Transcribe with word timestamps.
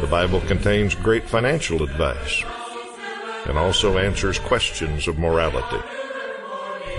The 0.00 0.06
Bible 0.06 0.40
contains 0.40 0.94
great 0.94 1.28
financial 1.28 1.82
advice 1.82 2.42
and 3.46 3.58
also 3.58 3.98
answers 3.98 4.38
questions 4.38 5.06
of 5.06 5.18
morality. 5.18 5.82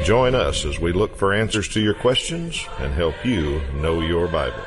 Join 0.04 0.36
us 0.36 0.64
as 0.64 0.80
we 0.80 0.94
look 0.94 1.16
for 1.16 1.34
answers 1.34 1.68
to 1.70 1.82
your 1.82 1.96
questions 1.96 2.66
and 2.80 2.94
help 2.94 3.26
you 3.26 3.62
know 3.76 4.02
your 4.02 4.28
Bible. 4.28 4.64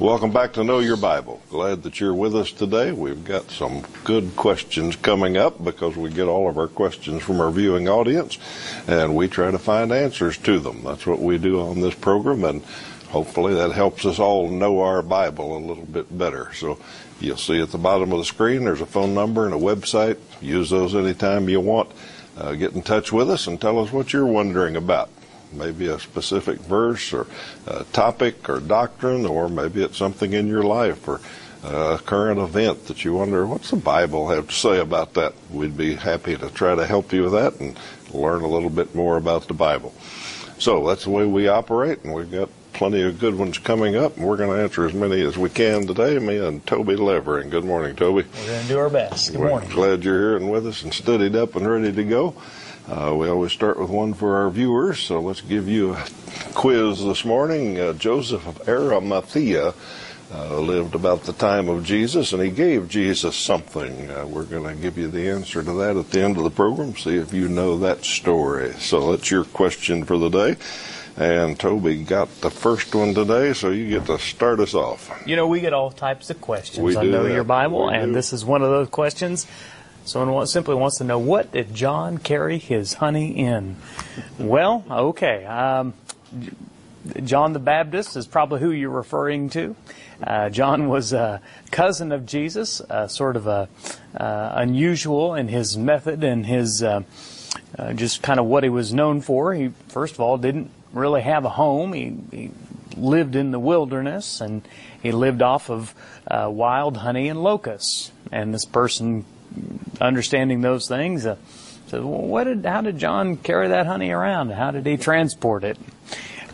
Welcome 0.00 0.32
back 0.32 0.52
to 0.54 0.64
Know 0.64 0.80
Your 0.80 0.96
Bible. 0.96 1.40
Glad 1.50 1.84
that 1.84 2.00
you're 2.00 2.14
with 2.14 2.34
us 2.34 2.50
today. 2.50 2.90
We've 2.90 3.24
got 3.24 3.48
some 3.48 3.84
good 4.02 4.34
questions 4.34 4.96
coming 4.96 5.36
up 5.36 5.62
because 5.62 5.96
we 5.96 6.10
get 6.10 6.26
all 6.26 6.48
of 6.48 6.58
our 6.58 6.66
questions 6.66 7.22
from 7.22 7.40
our 7.40 7.52
viewing 7.52 7.88
audience 7.88 8.38
and 8.88 9.14
we 9.14 9.28
try 9.28 9.52
to 9.52 9.58
find 9.58 9.92
answers 9.92 10.36
to 10.38 10.58
them. 10.58 10.82
That's 10.82 11.06
what 11.06 11.20
we 11.20 11.38
do 11.38 11.60
on 11.60 11.80
this 11.80 11.94
program 11.94 12.42
and 12.42 12.64
hopefully 13.14 13.54
that 13.54 13.70
helps 13.70 14.04
us 14.04 14.18
all 14.18 14.50
know 14.50 14.80
our 14.80 15.00
Bible 15.00 15.56
a 15.56 15.62
little 15.64 15.86
bit 15.86 16.18
better. 16.18 16.52
So 16.52 16.80
you'll 17.20 17.36
see 17.36 17.62
at 17.62 17.70
the 17.70 17.78
bottom 17.78 18.10
of 18.12 18.18
the 18.18 18.24
screen 18.24 18.64
there's 18.64 18.80
a 18.80 18.86
phone 18.86 19.14
number 19.14 19.44
and 19.44 19.54
a 19.54 19.56
website. 19.56 20.18
Use 20.40 20.68
those 20.68 20.96
anytime 20.96 21.48
you 21.48 21.60
want. 21.60 21.92
Uh, 22.36 22.54
get 22.54 22.72
in 22.72 22.82
touch 22.82 23.12
with 23.12 23.30
us 23.30 23.46
and 23.46 23.60
tell 23.60 23.78
us 23.78 23.92
what 23.92 24.12
you're 24.12 24.26
wondering 24.26 24.74
about. 24.74 25.10
Maybe 25.52 25.86
a 25.86 26.00
specific 26.00 26.58
verse 26.58 27.12
or 27.12 27.28
topic 27.92 28.48
or 28.48 28.58
doctrine, 28.58 29.26
or 29.26 29.48
maybe 29.48 29.84
it's 29.84 29.96
something 29.96 30.32
in 30.32 30.48
your 30.48 30.64
life 30.64 31.06
or 31.06 31.20
a 31.62 32.00
current 32.04 32.40
event 32.40 32.88
that 32.88 33.04
you 33.04 33.14
wonder, 33.14 33.46
what's 33.46 33.70
the 33.70 33.76
Bible 33.76 34.28
have 34.28 34.48
to 34.48 34.54
say 34.54 34.80
about 34.80 35.14
that? 35.14 35.34
We'd 35.52 35.76
be 35.76 35.94
happy 35.94 36.36
to 36.36 36.50
try 36.50 36.74
to 36.74 36.84
help 36.84 37.12
you 37.12 37.22
with 37.22 37.32
that 37.32 37.60
and 37.60 37.78
learn 38.12 38.42
a 38.42 38.48
little 38.48 38.70
bit 38.70 38.96
more 38.96 39.16
about 39.16 39.46
the 39.46 39.54
Bible. 39.54 39.94
So 40.58 40.84
that's 40.88 41.04
the 41.04 41.10
way 41.10 41.24
we 41.24 41.46
operate, 41.46 42.02
and 42.02 42.12
we've 42.12 42.30
got 42.30 42.50
plenty 42.74 43.02
of 43.02 43.18
good 43.18 43.36
ones 43.36 43.56
coming 43.58 43.96
up, 43.96 44.16
and 44.16 44.26
we're 44.26 44.36
going 44.36 44.50
to 44.50 44.62
answer 44.62 44.84
as 44.84 44.92
many 44.92 45.22
as 45.22 45.38
we 45.38 45.48
can 45.48 45.86
today. 45.86 46.18
Me 46.18 46.36
and 46.38 46.64
Toby 46.66 46.96
Levering. 46.96 47.48
Good 47.48 47.64
morning, 47.64 47.96
Toby. 47.96 48.26
We're 48.40 48.46
going 48.46 48.62
to 48.62 48.68
do 48.68 48.78
our 48.78 48.90
best. 48.90 49.30
Good 49.30 49.40
we're 49.40 49.48
morning. 49.48 49.70
Glad 49.70 50.04
you're 50.04 50.18
here 50.18 50.36
and 50.36 50.50
with 50.50 50.66
us 50.66 50.82
and 50.82 50.92
studied 50.92 51.36
up 51.36 51.56
and 51.56 51.68
ready 51.68 51.92
to 51.92 52.04
go. 52.04 52.34
Uh, 52.86 53.14
we 53.16 53.28
always 53.28 53.52
start 53.52 53.78
with 53.78 53.88
one 53.88 54.12
for 54.12 54.36
our 54.36 54.50
viewers, 54.50 54.98
so 54.98 55.20
let's 55.20 55.40
give 55.40 55.68
you 55.68 55.94
a 55.94 56.04
quiz 56.54 57.02
this 57.02 57.24
morning. 57.24 57.80
Uh, 57.80 57.94
Joseph 57.94 58.46
of 58.46 58.68
Arimathea 58.68 59.72
uh, 60.34 60.58
lived 60.58 60.94
about 60.94 61.22
the 61.22 61.32
time 61.32 61.68
of 61.68 61.84
Jesus, 61.84 62.32
and 62.32 62.42
he 62.42 62.50
gave 62.50 62.88
Jesus 62.88 63.36
something. 63.36 64.10
Uh, 64.10 64.26
we're 64.26 64.44
going 64.44 64.64
to 64.64 64.82
give 64.82 64.98
you 64.98 65.08
the 65.08 65.30
answer 65.30 65.62
to 65.62 65.72
that 65.72 65.96
at 65.96 66.10
the 66.10 66.22
end 66.22 66.36
of 66.36 66.44
the 66.44 66.50
program. 66.50 66.96
See 66.96 67.16
if 67.16 67.32
you 67.32 67.48
know 67.48 67.78
that 67.78 68.04
story. 68.04 68.72
So 68.74 69.12
that's 69.12 69.30
your 69.30 69.44
question 69.44 70.04
for 70.04 70.18
the 70.18 70.28
day. 70.28 70.56
And 71.16 71.58
Toby 71.58 72.02
got 72.02 72.28
the 72.40 72.50
first 72.50 72.92
one 72.94 73.14
today, 73.14 73.52
so 73.52 73.70
you 73.70 73.88
get 73.88 74.06
to 74.06 74.18
start 74.18 74.58
us 74.58 74.74
off. 74.74 75.10
You 75.26 75.36
know, 75.36 75.46
we 75.46 75.60
get 75.60 75.72
all 75.72 75.90
types 75.92 76.28
of 76.30 76.40
questions 76.40 76.84
We 76.84 76.96
on 76.96 77.04
do 77.04 77.10
Know 77.12 77.22
that. 77.22 77.32
Your 77.32 77.44
Bible, 77.44 77.86
We 77.86 77.94
and 77.94 78.06
do. 78.06 78.12
this 78.14 78.32
is 78.32 78.44
one 78.44 78.62
of 78.62 78.70
those 78.70 78.88
questions. 78.88 79.46
Someone 80.04 80.46
simply 80.48 80.74
wants 80.74 80.98
to 80.98 81.04
know 81.04 81.18
what 81.18 81.52
did 81.52 81.72
John 81.72 82.18
carry 82.18 82.58
his 82.58 82.94
honey 82.94 83.38
in? 83.38 83.76
Well, 84.38 84.84
okay. 84.90 85.44
Um, 85.46 85.94
John 87.22 87.52
the 87.52 87.58
Baptist 87.58 88.16
is 88.16 88.26
probably 88.26 88.60
who 88.60 88.70
you're 88.70 88.90
referring 88.90 89.50
to. 89.50 89.76
Uh, 90.22 90.50
John 90.50 90.88
was 90.88 91.12
a 91.12 91.40
cousin 91.70 92.12
of 92.12 92.26
Jesus, 92.26 92.80
uh, 92.80 93.06
sort 93.08 93.36
of 93.36 93.46
a 93.46 93.68
uh, 94.18 94.52
unusual 94.56 95.34
in 95.34 95.48
his 95.48 95.76
method 95.76 96.24
and 96.24 96.44
his 96.44 96.82
uh, 96.82 97.02
uh, 97.78 97.92
just 97.92 98.22
kind 98.22 98.40
of 98.40 98.46
what 98.46 98.62
he 98.64 98.68
was 98.70 98.92
known 98.92 99.20
for. 99.20 99.54
He 99.54 99.70
first 99.88 100.14
of 100.14 100.20
all 100.20 100.38
didn't 100.38 100.70
really 100.94 101.22
have 101.22 101.44
a 101.44 101.50
home. 101.50 101.92
He, 101.92 102.16
he 102.30 102.50
lived 102.96 103.36
in 103.36 103.50
the 103.50 103.58
wilderness 103.58 104.40
and 104.40 104.66
he 105.02 105.12
lived 105.12 105.42
off 105.42 105.70
of 105.70 105.94
uh, 106.26 106.48
wild 106.50 106.96
honey 106.96 107.28
and 107.28 107.42
locusts. 107.42 108.10
And 108.32 108.54
this 108.54 108.64
person, 108.64 109.24
understanding 110.00 110.60
those 110.60 110.88
things, 110.88 111.26
uh, 111.26 111.36
said, 111.88 112.02
well, 112.02 112.22
"What 112.22 112.44
did? 112.44 112.64
How 112.64 112.80
did 112.80 112.98
John 112.98 113.36
carry 113.36 113.68
that 113.68 113.86
honey 113.86 114.10
around? 114.10 114.50
How 114.50 114.70
did 114.70 114.86
he 114.86 114.96
transport 114.96 115.64
it?" 115.64 115.78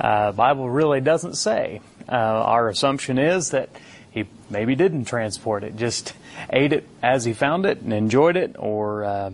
Uh, 0.00 0.32
Bible 0.32 0.68
really 0.68 1.00
doesn't 1.00 1.34
say. 1.34 1.80
Uh, 2.08 2.14
our 2.14 2.68
assumption 2.68 3.18
is 3.18 3.50
that 3.50 3.68
he 4.10 4.24
maybe 4.48 4.74
didn't 4.74 5.04
transport 5.04 5.62
it, 5.62 5.76
just 5.76 6.14
ate 6.50 6.72
it 6.72 6.88
as 7.02 7.24
he 7.24 7.32
found 7.32 7.66
it 7.66 7.80
and 7.80 7.92
enjoyed 7.92 8.36
it, 8.36 8.56
or 8.58 9.04
uh, 9.04 9.30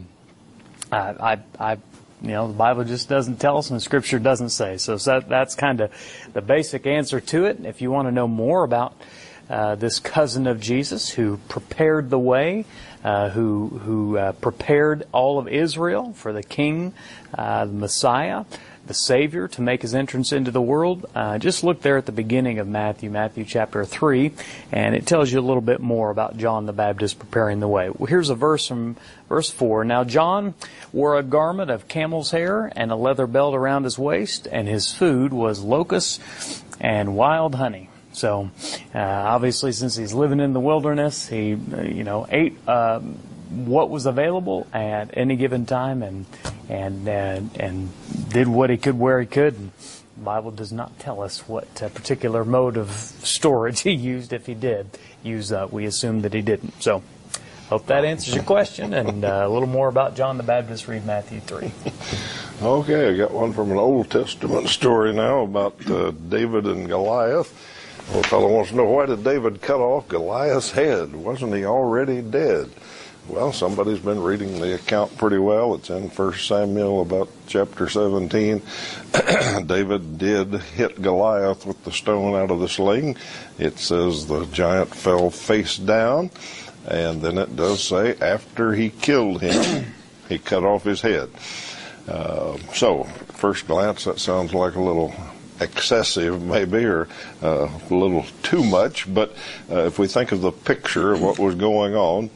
I, 0.92 0.98
I, 0.98 1.38
I, 1.58 1.78
you 2.22 2.28
know, 2.28 2.48
the 2.48 2.54
Bible 2.54 2.84
just 2.84 3.08
doesn't 3.08 3.40
tell 3.40 3.58
us, 3.58 3.70
and 3.70 3.82
Scripture 3.82 4.18
doesn't 4.18 4.50
say. 4.50 4.78
So 4.78 4.96
that, 4.96 5.28
that's 5.28 5.54
kind 5.54 5.80
of 5.80 5.90
the 6.32 6.42
basic 6.42 6.86
answer 6.86 7.20
to 7.20 7.44
it. 7.44 7.64
If 7.64 7.82
you 7.82 7.90
want 7.90 8.08
to 8.08 8.12
know 8.12 8.26
more 8.26 8.64
about 8.64 8.94
uh, 9.50 9.74
this 9.74 9.98
cousin 9.98 10.46
of 10.46 10.60
Jesus 10.60 11.10
who 11.10 11.38
prepared 11.48 12.10
the 12.10 12.18
way, 12.18 12.64
uh, 13.04 13.28
who 13.30 13.68
who 13.84 14.16
uh, 14.16 14.32
prepared 14.32 15.04
all 15.12 15.38
of 15.38 15.46
Israel 15.46 16.12
for 16.14 16.32
the 16.32 16.42
King, 16.42 16.94
uh, 17.36 17.64
the 17.66 17.72
Messiah, 17.72 18.44
the 18.86 18.94
Savior 18.94 19.48
to 19.48 19.62
make 19.62 19.82
his 19.82 19.94
entrance 19.94 20.32
into 20.32 20.50
the 20.50 20.60
world. 20.60 21.06
Uh, 21.14 21.38
just 21.38 21.64
look 21.64 21.82
there 21.82 21.96
at 21.96 22.06
the 22.06 22.12
beginning 22.12 22.58
of 22.58 22.68
Matthew, 22.68 23.10
Matthew 23.10 23.44
chapter 23.44 23.84
3, 23.84 24.32
and 24.72 24.94
it 24.94 25.06
tells 25.06 25.32
you 25.32 25.38
a 25.38 25.42
little 25.42 25.60
bit 25.60 25.80
more 25.80 26.10
about 26.10 26.36
John 26.36 26.66
the 26.66 26.72
Baptist 26.72 27.18
preparing 27.18 27.60
the 27.60 27.68
way. 27.68 27.90
Well, 27.90 28.06
here's 28.06 28.30
a 28.30 28.34
verse 28.34 28.66
from 28.66 28.96
verse 29.28 29.50
4. 29.50 29.84
Now 29.84 30.04
John 30.04 30.54
wore 30.92 31.16
a 31.16 31.22
garment 31.22 31.70
of 31.70 31.88
camel's 31.88 32.30
hair 32.30 32.72
and 32.74 32.90
a 32.90 32.96
leather 32.96 33.26
belt 33.26 33.54
around 33.54 33.84
his 33.84 33.98
waist, 33.98 34.46
and 34.50 34.68
his 34.68 34.92
food 34.92 35.32
was 35.32 35.60
locusts 35.60 36.62
and 36.80 37.16
wild 37.16 37.54
honey. 37.54 37.88
So, 38.12 38.50
uh, 38.94 38.98
obviously, 38.98 39.72
since 39.72 39.94
he's 39.94 40.14
living 40.14 40.40
in 40.40 40.54
the 40.54 40.60
wilderness, 40.60 41.28
he, 41.28 41.52
uh, 41.52 41.82
you 41.82 42.02
know, 42.02 42.26
ate 42.30 42.56
um, 42.66 43.18
what 43.50 43.90
was 43.90 44.06
available 44.06 44.66
at 44.72 45.10
any 45.16 45.36
given 45.36 45.66
time, 45.66 46.02
and 46.02 46.24
and 46.68 47.08
and, 47.08 47.50
and 47.58 47.88
did 48.28 48.48
what 48.48 48.70
he 48.70 48.76
could 48.76 48.98
where 48.98 49.20
he 49.20 49.26
could. 49.26 49.54
And 49.54 49.72
the 50.16 50.22
Bible 50.24 50.50
does 50.50 50.72
not 50.72 50.98
tell 50.98 51.22
us 51.22 51.48
what 51.48 51.82
uh, 51.82 51.88
particular 51.88 52.44
mode 52.44 52.76
of 52.76 52.90
storage 52.90 53.80
he 53.82 53.92
used. 53.92 54.32
If 54.32 54.46
he 54.46 54.54
did 54.54 54.98
use 55.22 55.48
that, 55.50 55.72
we 55.72 55.86
assume 55.86 56.22
that 56.22 56.32
he 56.32 56.42
didn't. 56.42 56.82
So, 56.82 57.02
hope 57.68 57.86
that 57.86 58.04
answers 58.04 58.34
your 58.34 58.44
question. 58.44 58.94
And 58.94 59.24
uh, 59.24 59.44
a 59.44 59.48
little 59.48 59.68
more 59.68 59.88
about 59.88 60.16
John 60.16 60.36
the 60.36 60.42
Baptist. 60.42 60.88
Read 60.88 61.04
Matthew 61.06 61.40
three. 61.40 61.72
Okay, 62.62 63.10
I 63.10 63.16
got 63.18 63.32
one 63.32 63.52
from 63.52 63.70
an 63.70 63.76
Old 63.76 64.10
Testament 64.10 64.68
story 64.68 65.12
now 65.12 65.42
about 65.42 65.90
uh, 65.90 66.12
David 66.12 66.64
and 66.64 66.88
Goliath. 66.88 67.52
Well, 68.12 68.22
fellow 68.22 68.48
wants 68.48 68.70
to 68.70 68.76
know 68.76 68.84
why 68.84 69.06
did 69.06 69.24
David 69.24 69.60
cut 69.60 69.80
off 69.80 70.08
Goliath's 70.08 70.70
head? 70.70 71.14
Wasn't 71.14 71.52
he 71.54 71.66
already 71.66 72.22
dead? 72.22 72.70
Well, 73.28 73.52
somebody's 73.52 73.98
been 73.98 74.22
reading 74.22 74.60
the 74.60 74.76
account 74.76 75.18
pretty 75.18 75.38
well. 75.38 75.74
It's 75.74 75.90
in 75.90 76.10
1 76.10 76.34
Samuel 76.34 77.02
about 77.02 77.28
chapter 77.48 77.88
17. 77.88 78.62
David 79.66 80.16
did 80.16 80.54
hit 80.54 81.02
Goliath 81.02 81.66
with 81.66 81.82
the 81.82 81.90
stone 81.90 82.36
out 82.36 82.52
of 82.52 82.60
the 82.60 82.68
sling. 82.68 83.16
It 83.58 83.80
says 83.80 84.28
the 84.28 84.46
giant 84.46 84.94
fell 84.94 85.30
face 85.30 85.76
down, 85.76 86.30
and 86.86 87.20
then 87.20 87.36
it 87.36 87.56
does 87.56 87.82
say 87.82 88.16
after 88.20 88.72
he 88.72 88.90
killed 88.90 89.42
him, 89.42 89.86
he 90.28 90.38
cut 90.38 90.62
off 90.62 90.84
his 90.84 91.00
head. 91.00 91.28
Uh, 92.06 92.56
so, 92.74 93.04
first 93.32 93.66
glance, 93.66 94.04
that 94.04 94.20
sounds 94.20 94.54
like 94.54 94.76
a 94.76 94.80
little 94.80 95.12
excessive, 95.60 96.40
maybe, 96.42 96.84
or 96.84 97.08
uh, 97.42 97.68
a 97.90 97.94
little 97.94 98.24
too 98.44 98.62
much. 98.62 99.12
But 99.12 99.34
uh, 99.68 99.80
if 99.80 99.98
we 99.98 100.06
think 100.06 100.30
of 100.30 100.42
the 100.42 100.52
picture 100.52 101.12
of 101.12 101.22
what 101.22 101.40
was 101.40 101.56
going 101.56 101.96
on, 101.96 102.30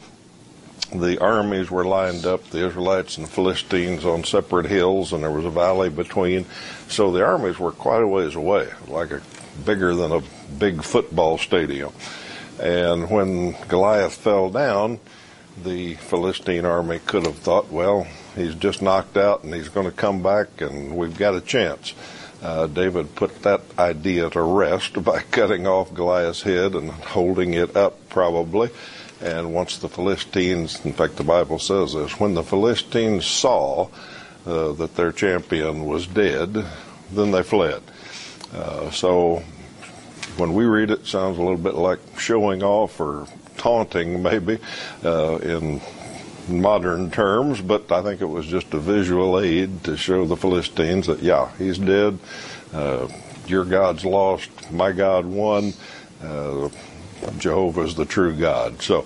the 0.93 1.19
armies 1.21 1.71
were 1.71 1.85
lined 1.85 2.25
up, 2.25 2.43
the 2.49 2.65
Israelites 2.65 3.17
and 3.17 3.25
the 3.25 3.31
Philistines 3.31 4.05
on 4.05 4.23
separate 4.23 4.65
hills, 4.65 5.13
and 5.13 5.23
there 5.23 5.31
was 5.31 5.45
a 5.45 5.49
valley 5.49 5.89
between. 5.89 6.45
So 6.87 7.11
the 7.11 7.23
armies 7.23 7.59
were 7.59 7.71
quite 7.71 8.03
a 8.03 8.07
ways 8.07 8.35
away, 8.35 8.69
like 8.87 9.11
a 9.11 9.21
bigger 9.65 9.95
than 9.95 10.11
a 10.11 10.21
big 10.57 10.83
football 10.83 11.37
stadium. 11.37 11.93
And 12.59 13.09
when 13.09 13.53
Goliath 13.67 14.15
fell 14.15 14.49
down, 14.49 14.99
the 15.63 15.95
Philistine 15.95 16.65
army 16.65 16.99
could 16.99 17.25
have 17.25 17.37
thought, 17.37 17.71
well, 17.71 18.07
he's 18.35 18.55
just 18.55 18.81
knocked 18.81 19.17
out 19.17 19.43
and 19.43 19.53
he's 19.53 19.69
going 19.69 19.85
to 19.85 19.91
come 19.91 20.21
back 20.21 20.61
and 20.61 20.95
we've 20.95 21.17
got 21.17 21.35
a 21.35 21.41
chance. 21.41 21.93
Uh, 22.41 22.65
David 22.67 23.13
put 23.15 23.43
that 23.43 23.61
idea 23.77 24.29
to 24.29 24.41
rest 24.41 25.01
by 25.03 25.21
cutting 25.21 25.67
off 25.67 25.93
Goliath's 25.93 26.41
head 26.41 26.75
and 26.75 26.89
holding 26.89 27.53
it 27.53 27.75
up, 27.75 28.09
probably. 28.09 28.69
And 29.21 29.53
once 29.53 29.77
the 29.77 29.89
Philistines, 29.89 30.83
in 30.83 30.93
fact, 30.93 31.15
the 31.15 31.23
Bible 31.23 31.59
says 31.59 31.93
this, 31.93 32.19
when 32.19 32.33
the 32.33 32.43
Philistines 32.43 33.25
saw 33.25 33.89
uh, 34.45 34.71
that 34.73 34.95
their 34.95 35.11
champion 35.11 35.85
was 35.85 36.07
dead, 36.07 36.65
then 37.11 37.31
they 37.31 37.43
fled. 37.43 37.83
Uh, 38.53 38.89
so 38.89 39.43
when 40.37 40.53
we 40.53 40.65
read 40.65 40.89
it, 40.89 41.01
it 41.01 41.05
sounds 41.05 41.37
a 41.37 41.41
little 41.41 41.57
bit 41.57 41.75
like 41.75 41.99
showing 42.17 42.63
off 42.63 42.99
or 42.99 43.27
taunting, 43.57 44.23
maybe, 44.23 44.57
uh, 45.03 45.37
in 45.37 45.81
modern 46.47 47.11
terms, 47.11 47.61
but 47.61 47.91
I 47.91 48.01
think 48.01 48.21
it 48.21 48.25
was 48.25 48.47
just 48.47 48.73
a 48.73 48.79
visual 48.79 49.39
aid 49.39 49.83
to 49.83 49.95
show 49.95 50.25
the 50.25 50.35
Philistines 50.35 51.07
that, 51.07 51.21
yeah, 51.21 51.51
he's 51.57 51.77
dead. 51.77 52.17
Uh, 52.73 53.07
your 53.47 53.65
God's 53.65 54.05
lost. 54.05 54.49
My 54.71 54.91
God 54.91 55.25
won. 55.25 55.73
Uh, 56.23 56.69
Jehovah's 57.37 57.95
the 57.95 58.05
true 58.05 58.35
God. 58.35 58.81
So, 58.81 59.05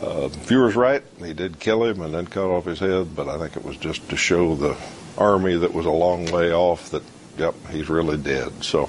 uh, 0.00 0.28
viewer's 0.28 0.76
right. 0.76 1.02
He 1.18 1.32
did 1.32 1.58
kill 1.58 1.84
him 1.84 2.00
and 2.02 2.14
then 2.14 2.26
cut 2.26 2.46
off 2.46 2.64
his 2.64 2.78
head, 2.78 3.14
but 3.16 3.28
I 3.28 3.38
think 3.38 3.56
it 3.56 3.64
was 3.64 3.76
just 3.76 4.08
to 4.10 4.16
show 4.16 4.54
the 4.54 4.76
army 5.16 5.56
that 5.56 5.74
was 5.74 5.86
a 5.86 5.90
long 5.90 6.26
way 6.30 6.52
off 6.52 6.90
that, 6.90 7.02
yep, 7.36 7.54
he's 7.70 7.88
really 7.88 8.16
dead. 8.16 8.64
So, 8.64 8.88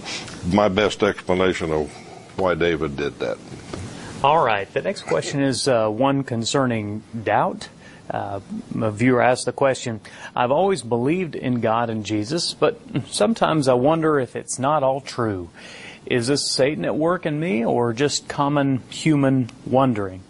my 0.54 0.70
best 0.70 1.04
explanation 1.04 1.72
of 1.72 1.92
why 2.38 2.56
David 2.56 2.96
did 2.96 3.20
that. 3.20 3.38
All 4.24 4.44
right. 4.44 4.72
The 4.74 4.82
next 4.82 5.04
question 5.04 5.42
is 5.42 5.68
uh, 5.68 5.90
one 5.90 6.24
concerning 6.24 7.04
doubt. 7.24 7.70
Uh, 8.10 8.40
a 8.82 8.92
viewer 8.92 9.22
asked 9.22 9.46
the 9.46 9.52
question 9.52 10.02
I've 10.36 10.52
always 10.52 10.82
believed 10.82 11.36
in 11.36 11.62
God 11.62 11.90
and 11.90 12.04
Jesus, 12.04 12.54
but 12.56 12.80
sometimes 13.08 13.68
I 13.68 13.76
wonder 13.76 14.20
if 14.20 14.36
it's 14.36 14.58
not 14.58 14.82
all 14.84 15.00
true. 15.00 15.50
Is 16.10 16.26
this 16.26 16.50
Satan 16.50 16.86
at 16.86 16.96
work 16.96 17.28
in 17.28 17.40
me 17.40 17.64
or 17.64 17.94
just 17.94 18.28
common 18.28 18.82
human 18.90 19.48
wondering? 19.64 20.24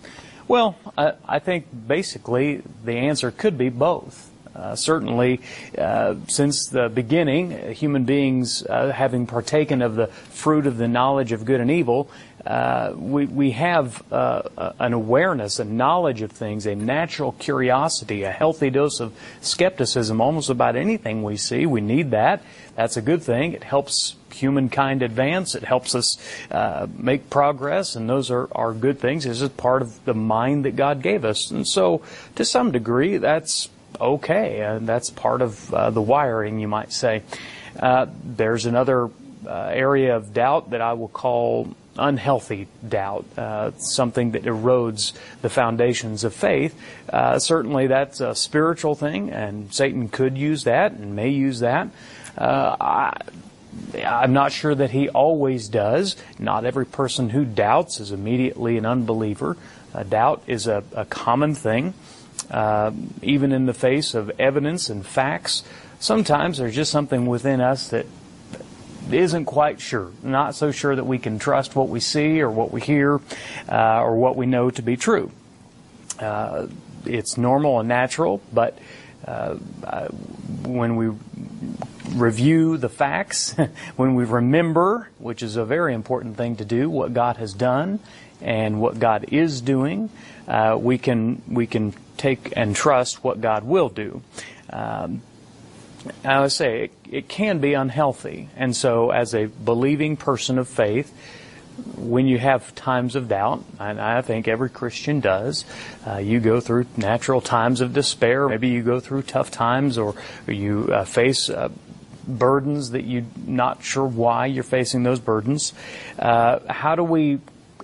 Well, 0.45 0.75
I, 0.97 1.13
I 1.25 1.39
think 1.39 1.67
basically 1.87 2.61
the 2.83 2.95
answer 2.95 3.31
could 3.31 3.57
be 3.57 3.69
both. 3.69 4.29
Uh, 4.53 4.75
certainly, 4.75 5.39
uh, 5.77 6.15
since 6.27 6.67
the 6.67 6.89
beginning, 6.89 7.71
human 7.73 8.03
beings 8.03 8.65
uh, 8.65 8.91
having 8.91 9.25
partaken 9.25 9.81
of 9.81 9.95
the 9.95 10.07
fruit 10.07 10.67
of 10.67 10.75
the 10.75 10.87
knowledge 10.87 11.31
of 11.31 11.45
good 11.45 11.61
and 11.61 11.71
evil, 11.71 12.09
uh, 12.45 12.94
we, 12.95 13.25
we 13.25 13.51
have 13.51 14.01
uh, 14.12 14.74
an 14.80 14.94
awareness, 14.94 15.59
a 15.59 15.65
knowledge 15.65 16.21
of 16.21 16.31
things, 16.31 16.65
a 16.65 16.75
natural 16.75 17.33
curiosity, 17.33 18.24
a 18.24 18.31
healthy 18.31 18.69
dose 18.69 19.00
of 19.00 19.13
skepticism 19.41 20.21
almost 20.21 20.50
about 20.50 20.75
anything 20.75 21.24
we 21.24 21.38
see. 21.38 21.65
We 21.65 21.81
need 21.81 22.12
that. 22.12 22.41
That's 22.75 22.97
a 22.97 23.01
good 23.01 23.21
thing. 23.21 23.53
It 23.53 23.63
helps 23.63 24.15
humankind 24.33 25.01
advance. 25.01 25.53
It 25.56 25.63
helps 25.63 25.95
us 25.95 26.18
uh, 26.50 26.88
make 26.95 27.30
progress, 27.30 27.95
and 27.95 28.09
those 28.09 28.31
are, 28.31 28.47
are 28.53 28.74
good 28.74 29.00
things. 29.00 29.25
This 29.25 29.41
is 29.41 29.50
part 29.50 29.81
of 29.81 30.03
the 30.06 30.13
mind 30.13 30.65
that 30.65 30.75
God 30.75 31.01
gave 31.01 31.25
us. 31.25 31.51
And 31.51 31.68
so, 31.68 32.01
to 32.36 32.45
some 32.45 32.71
degree, 32.71 33.18
that's 33.18 33.69
okay. 34.00 34.62
And 34.62 34.88
that's 34.88 35.09
part 35.09 35.41
of 35.41 35.74
uh, 35.74 35.89
the 35.89 36.01
wiring, 36.01 36.59
you 36.59 36.68
might 36.68 36.94
say. 36.94 37.24
Uh, 37.77 38.07
there's 38.24 38.65
another 38.65 39.09
uh, 39.45 39.71
area 39.74 40.15
of 40.15 40.33
doubt 40.33 40.71
that 40.71 40.81
I 40.81 40.94
will 40.94 41.07
call 41.07 41.75
unhealthy 42.00 42.68
doubt, 42.88 43.25
uh, 43.38 43.72
something 43.78 44.31
that 44.31 44.44
erodes 44.44 45.13
the 45.42 45.50
foundations 45.50 46.24
of 46.24 46.34
faith. 46.34 46.80
Uh, 47.12 47.40
certainly, 47.40 47.88
that's 47.88 48.22
a 48.22 48.34
spiritual 48.34 48.96
thing, 48.96 49.31
and 49.31 49.74
Satan 49.74 50.10
could 50.10 50.38
use 50.38 50.63
that 50.63 50.94
and 50.94 51.16
may 51.16 51.30
use 51.30 51.60
that. 51.60 51.90
Uh, 52.38 52.75
I, 52.80 53.22
I'm 54.04 54.34
not 54.34 54.51
sure 54.51 54.74
that 54.74 54.92
he 54.92 55.10
always 55.10 55.68
does. 55.68 56.16
Not 56.40 56.66
every 56.66 56.86
person 56.86 57.30
who 57.30 57.46
doubts 57.46 58.00
is 58.00 58.12
immediately 58.12 58.78
an 58.78 58.86
unbeliever. 58.86 59.57
doubt 60.07 60.44
is 60.48 60.68
a, 60.68 60.84
a 60.94 61.06
common 61.06 61.54
thing 61.56 61.94
uh, 62.51 62.92
even 63.22 63.51
in 63.51 63.66
the 63.66 63.74
face 63.74 64.13
of 64.13 64.31
evidence 64.40 64.90
and 64.90 65.06
facts. 65.06 65.63
Sometimes 66.00 66.57
there's 66.57 66.75
just 66.75 66.92
something 66.92 67.25
within 67.25 67.62
us 67.62 67.90
that 67.90 68.06
isn't 69.13 69.45
quite 69.45 69.79
sure, 69.79 70.11
not 70.23 70.56
so 70.56 70.71
sure 70.71 70.95
that 70.95 71.06
we 71.06 71.19
can 71.19 71.39
trust 71.39 71.75
what 71.75 71.89
we 71.89 72.00
see 72.00 72.41
or 72.41 72.50
what 72.50 72.71
we 72.71 72.81
hear 72.81 73.19
uh, 73.69 74.01
or 74.01 74.15
what 74.15 74.35
we 74.35 74.45
know 74.45 74.69
to 74.71 74.81
be 74.81 74.97
true. 74.97 75.31
Uh, 76.19 76.67
it's 77.06 77.38
normal 77.38 77.79
and 77.79 77.88
natural, 77.88 78.41
but 78.51 78.77
uh, 79.25 79.56
when 80.63 80.95
we 80.95 81.11
review 82.13 82.77
the 82.77 82.89
facts, 82.89 83.56
when 83.95 84.15
we 84.15 84.25
remember, 84.25 85.09
which 85.19 85.44
is 85.44 85.55
a 85.55 85.65
very 85.65 85.94
important 85.94 86.38
thing 86.38 86.55
to 86.57 86.65
do, 86.65 86.89
what 86.89 87.13
God 87.13 87.38
has 87.38 87.53
done 87.53 88.00
and 88.41 88.81
what 88.81 89.00
God 89.00 89.25
is 89.29 89.62
doing, 89.62 90.09
uh, 90.47 90.77
we 90.79 90.97
can 90.97 91.41
we 91.47 91.67
can 91.67 91.94
take 92.17 92.53
and 92.55 92.75
trust 92.75 93.23
what 93.23 93.41
God 93.41 93.63
will 93.63 93.89
do. 93.89 94.21
Um, 94.69 95.21
I 96.24 96.40
would 96.40 96.51
say 96.51 96.86
it, 96.86 96.92
it 97.10 97.28
can 97.28 97.60
be 97.60 97.74
unhealthy, 97.74 98.50
and 98.56 98.75
so 98.75 99.12
as 99.12 99.34
a 99.34 99.46
believing 99.46 100.18
person 100.18 100.57
of 100.57 100.68
faith, 100.68 101.13
when 101.96 102.28
you 102.28 102.38
have 102.38 102.74
times 102.75 103.16
of 103.16 103.28
doubt, 103.28 103.63
and 103.80 104.00
I 104.00 104.22
think 104.22 104.48
every 104.48 104.69
Christian 104.69 105.19
does, 105.19 105.66
uh, 106.07 106.18
you 106.18 106.40
go 106.40 106.60
through 106.60 106.88
natural 106.98 107.42
times 107.42 107.81
of 107.81 107.94
despair. 107.94 108.48
Maybe 108.50 108.69
you 108.69 108.84
go 108.84 109.00
through 109.00 109.24
tough 109.24 109.51
times, 109.51 109.98
or, 109.98 110.16
you 110.48 110.90
uh, 110.92 111.06
face 111.06 111.50
uh, 111.50 111.69
burdens 112.28 112.92
that 112.92 113.04
you're 113.04 113.25
not 113.46 113.84
sure 113.84 114.06
why 114.06 114.46
you're 114.46 114.63
facing 114.63 115.04
those 115.04 115.19
burdens. 115.19 115.74
Uh, 116.18 116.60
how 116.72 116.96
do 116.96 117.04
we 117.04 117.40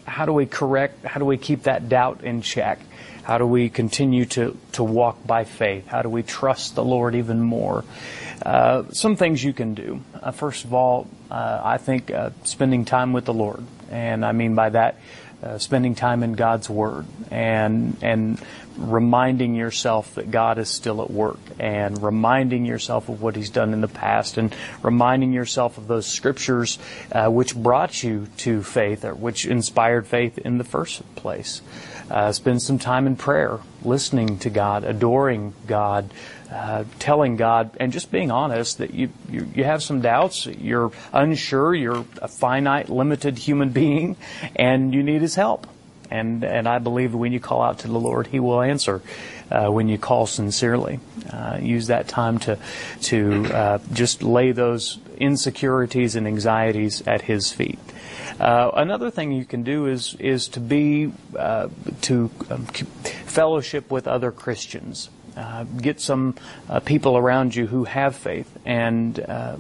how 0.06 0.26
do 0.26 0.34
we 0.34 0.46
correct? 0.46 1.04
How 1.04 1.20
do 1.20 1.26
we 1.26 1.38
keep 1.38 1.64
that 1.64 1.90
doubt 1.90 2.24
in 2.24 2.42
check? 2.42 2.80
How 3.26 3.40
do 3.40 3.48
we 3.48 3.70
continue 3.70 4.26
to, 4.26 4.56
to 4.74 4.84
walk 4.84 5.26
by 5.26 5.46
faith? 5.46 5.88
How 5.88 6.04
do 6.04 6.10
we 6.10 6.22
trust 6.22 6.76
the 6.76 6.84
Lord 6.84 7.16
even 7.16 7.42
more? 7.42 7.84
Uh, 8.46 8.84
some 8.92 9.16
things 9.16 9.44
you 9.44 9.52
can 9.52 9.74
do. 9.74 10.02
Uh, 10.22 10.30
first 10.30 10.64
of 10.64 10.76
all, 10.76 11.08
uh, 11.32 11.60
I 11.64 11.78
think 11.78 12.12
uh, 12.12 12.30
spending 12.44 12.86
time 12.86 13.14
with 13.14 13.26
the 13.26 13.34
Lord. 13.34 13.64
And 13.90 14.24
I 14.24 14.32
mean 14.32 14.54
by 14.54 14.70
that, 14.70 15.00
uh, 15.42 15.58
spending 15.58 15.96
time 15.96 16.22
in 16.22 16.34
God's 16.34 16.70
Word 16.70 17.08
and, 17.32 17.98
and 18.04 18.40
reminding 18.78 19.56
yourself 19.56 20.16
that 20.16 20.30
God 20.30 20.60
is 20.60 20.70
still 20.70 21.02
at 21.02 21.10
work 21.10 21.40
and 21.60 22.02
reminding 22.02 22.66
yourself 22.66 23.10
of 23.10 23.22
what 23.22 23.36
He's 23.36 23.50
done 23.50 23.74
in 23.74 23.82
the 23.82 23.88
past 23.88 24.38
and 24.38 24.56
reminding 24.84 25.34
yourself 25.34 25.78
of 25.78 25.88
those 25.88 26.06
scriptures 26.06 26.78
uh, 27.12 27.28
which 27.30 27.56
brought 27.56 28.04
you 28.04 28.28
to 28.38 28.62
faith 28.62 29.04
or 29.04 29.14
which 29.14 29.46
inspired 29.46 30.06
faith 30.08 30.38
in 30.38 30.58
the 30.58 30.64
first 30.64 31.04
place. 31.16 31.62
Uh, 32.10 32.32
spend 32.32 32.62
some 32.62 32.78
time 32.78 33.08
in 33.08 33.16
prayer, 33.16 33.60
listening 33.84 34.38
to 34.40 34.50
God, 34.50 34.84
adoring 34.84 35.54
God, 35.66 36.12
uh, 36.52 36.84
telling 37.00 37.36
God, 37.36 37.72
and 37.80 37.92
just 37.92 38.12
being 38.12 38.30
honest 38.30 38.78
that 38.78 38.94
you, 38.94 39.10
you, 39.30 39.48
you 39.56 39.64
have 39.64 39.82
some 39.82 40.02
doubts, 40.02 40.46
you're 40.46 40.92
unsure, 41.12 41.74
you're 41.74 42.06
a 42.22 42.28
finite, 42.28 42.90
limited 42.90 43.38
human 43.38 43.70
being, 43.70 44.16
and 44.56 44.94
you 44.94 45.02
need 45.02 45.22
His 45.22 45.36
help. 45.36 45.68
And 46.12 46.44
and 46.44 46.68
I 46.68 46.80
believe 46.80 47.14
when 47.14 47.34
you 47.34 47.40
call 47.40 47.62
out 47.62 47.80
to 47.80 47.88
the 47.88 48.00
Lord, 48.00 48.28
He 48.28 48.40
will 48.40 48.62
answer. 48.62 49.02
Uh, 49.52 49.68
when 49.68 49.88
you 49.88 49.98
call 49.98 50.26
sincerely, 50.26 51.00
uh, 51.32 51.60
use 51.62 51.88
that 51.88 52.08
time 52.08 52.40
to 52.40 52.58
to 53.04 53.46
uh, 53.54 53.80
just 53.94 54.24
lay 54.24 54.52
those 54.52 55.00
insecurities 55.18 56.16
and 56.16 56.28
anxieties 56.28 57.08
at 57.08 57.22
His 57.22 57.52
feet. 57.52 57.80
Uh, 58.40 58.72
another 58.76 59.12
thing 59.12 59.32
you 59.32 59.46
can 59.46 59.64
do 59.64 59.86
is 59.86 60.16
is 60.20 60.48
to 60.50 60.60
be 60.60 61.12
uh, 61.38 61.70
to 62.02 62.32
um, 62.50 62.66
fellowship 62.66 63.92
with 63.92 64.08
other 64.08 64.32
Christians. 64.32 65.10
Uh, 65.38 65.66
get 65.66 66.00
some 66.00 66.34
people 66.86 67.18
around 67.18 67.54
you 67.54 67.68
who 67.68 67.84
have 67.84 68.16
faith 68.16 68.55
and 68.66 69.20
uh, 69.20 69.58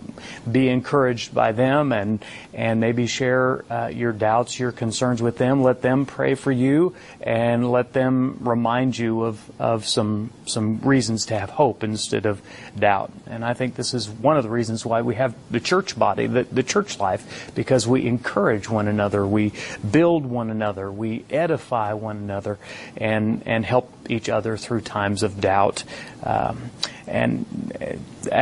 be 0.51 0.67
encouraged 0.67 1.33
by 1.33 1.51
them 1.51 1.91
and 1.91 2.23
and 2.53 2.79
maybe 2.79 3.05
share 3.05 3.63
uh, 3.71 3.87
your 3.87 4.11
doubts, 4.11 4.59
your 4.59 4.71
concerns 4.71 5.21
with 5.21 5.37
them. 5.37 5.61
Let 5.61 5.81
them 5.81 6.05
pray 6.05 6.35
for 6.35 6.51
you 6.51 6.95
and 7.21 7.71
let 7.71 7.93
them 7.93 8.37
remind 8.41 8.97
you 8.97 9.23
of, 9.23 9.51
of 9.59 9.87
some 9.87 10.31
some 10.45 10.79
reasons 10.81 11.27
to 11.27 11.37
have 11.37 11.51
hope 11.51 11.83
instead 11.83 12.25
of 12.25 12.41
doubt. 12.77 13.11
And 13.27 13.45
I 13.45 13.53
think 13.53 13.75
this 13.75 13.93
is 13.93 14.09
one 14.09 14.37
of 14.37 14.43
the 14.43 14.49
reasons 14.49 14.85
why 14.85 15.01
we 15.01 15.15
have 15.15 15.35
the 15.51 15.59
church 15.59 15.97
body, 15.97 16.27
the, 16.27 16.43
the 16.43 16.63
church 16.63 16.99
life, 16.99 17.51
because 17.55 17.87
we 17.87 18.05
encourage 18.07 18.69
one 18.69 18.87
another, 18.87 19.25
we 19.25 19.53
build 19.89 20.25
one 20.25 20.49
another, 20.49 20.91
we 20.91 21.25
edify 21.29 21.93
one 21.93 22.17
another, 22.17 22.57
and 22.97 23.43
and 23.45 23.65
help 23.65 23.91
each 24.09 24.29
other 24.29 24.57
through 24.57 24.81
times 24.81 25.23
of 25.23 25.39
doubt. 25.39 25.83
Um, 26.23 26.71
and 27.07 27.45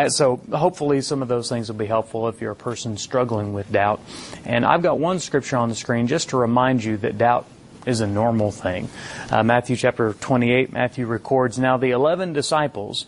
so 0.09 0.38
hopefully 0.51 1.01
some 1.01 1.21
of 1.21 1.27
those 1.27 1.50
things 1.50 1.69
will 1.69 1.77
be 1.77 1.85
helpful 1.85 2.27
if 2.27 2.41
you're 2.41 2.51
a 2.51 2.55
person 2.55 2.97
struggling 2.97 3.53
with 3.53 3.71
doubt. 3.71 4.01
And 4.45 4.65
I've 4.65 4.81
got 4.81 5.00
one 5.00 5.19
scripture 5.19 5.57
on 5.57 5.69
the 5.69 5.75
screen 5.75 6.07
just 6.07 6.29
to 6.29 6.38
remind 6.38 6.83
you 6.83 6.97
that 6.97 7.17
doubt 7.17 7.45
is 7.85 8.01
a 8.01 8.07
normal 8.07 8.51
thing. 8.51 8.89
Uh, 9.29 9.43
Matthew 9.43 9.75
chapter 9.75 10.13
28, 10.13 10.71
Matthew 10.71 11.05
records, 11.05 11.59
Now 11.59 11.77
the 11.77 11.91
eleven 11.91 12.33
disciples 12.33 13.05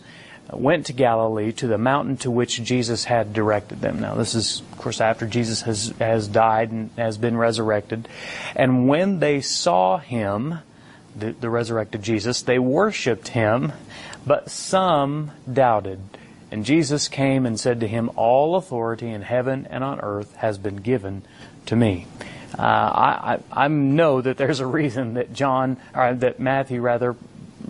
went 0.52 0.86
to 0.86 0.92
Galilee 0.92 1.50
to 1.50 1.66
the 1.66 1.78
mountain 1.78 2.16
to 2.18 2.30
which 2.30 2.62
Jesus 2.62 3.04
had 3.04 3.32
directed 3.32 3.80
them. 3.80 4.00
Now 4.00 4.14
this 4.14 4.34
is, 4.34 4.60
of 4.72 4.78
course, 4.78 5.00
after 5.00 5.26
Jesus 5.26 5.62
has, 5.62 5.92
has 5.98 6.28
died 6.28 6.70
and 6.70 6.90
has 6.96 7.18
been 7.18 7.36
resurrected. 7.36 8.06
And 8.54 8.86
when 8.86 9.18
they 9.18 9.40
saw 9.40 9.98
him, 9.98 10.60
the, 11.16 11.32
the 11.32 11.50
resurrected 11.50 12.02
Jesus. 12.02 12.42
They 12.42 12.58
worshiped 12.58 13.28
him, 13.28 13.72
but 14.26 14.50
some 14.50 15.32
doubted. 15.50 16.00
And 16.56 16.64
Jesus 16.64 17.08
came 17.08 17.44
and 17.44 17.60
said 17.60 17.80
to 17.80 17.86
him, 17.86 18.10
All 18.16 18.56
authority 18.56 19.10
in 19.10 19.20
heaven 19.20 19.66
and 19.68 19.84
on 19.84 20.00
earth 20.00 20.34
has 20.36 20.56
been 20.56 20.76
given 20.76 21.20
to 21.66 21.76
me. 21.76 22.06
Uh, 22.58 22.62
I, 22.62 23.34
I, 23.52 23.64
I 23.64 23.68
know 23.68 24.22
that 24.22 24.38
there's 24.38 24.60
a 24.60 24.66
reason 24.66 25.14
that 25.14 25.34
John, 25.34 25.76
or 25.94 26.14
that 26.14 26.40
Matthew 26.40 26.80
rather, 26.80 27.14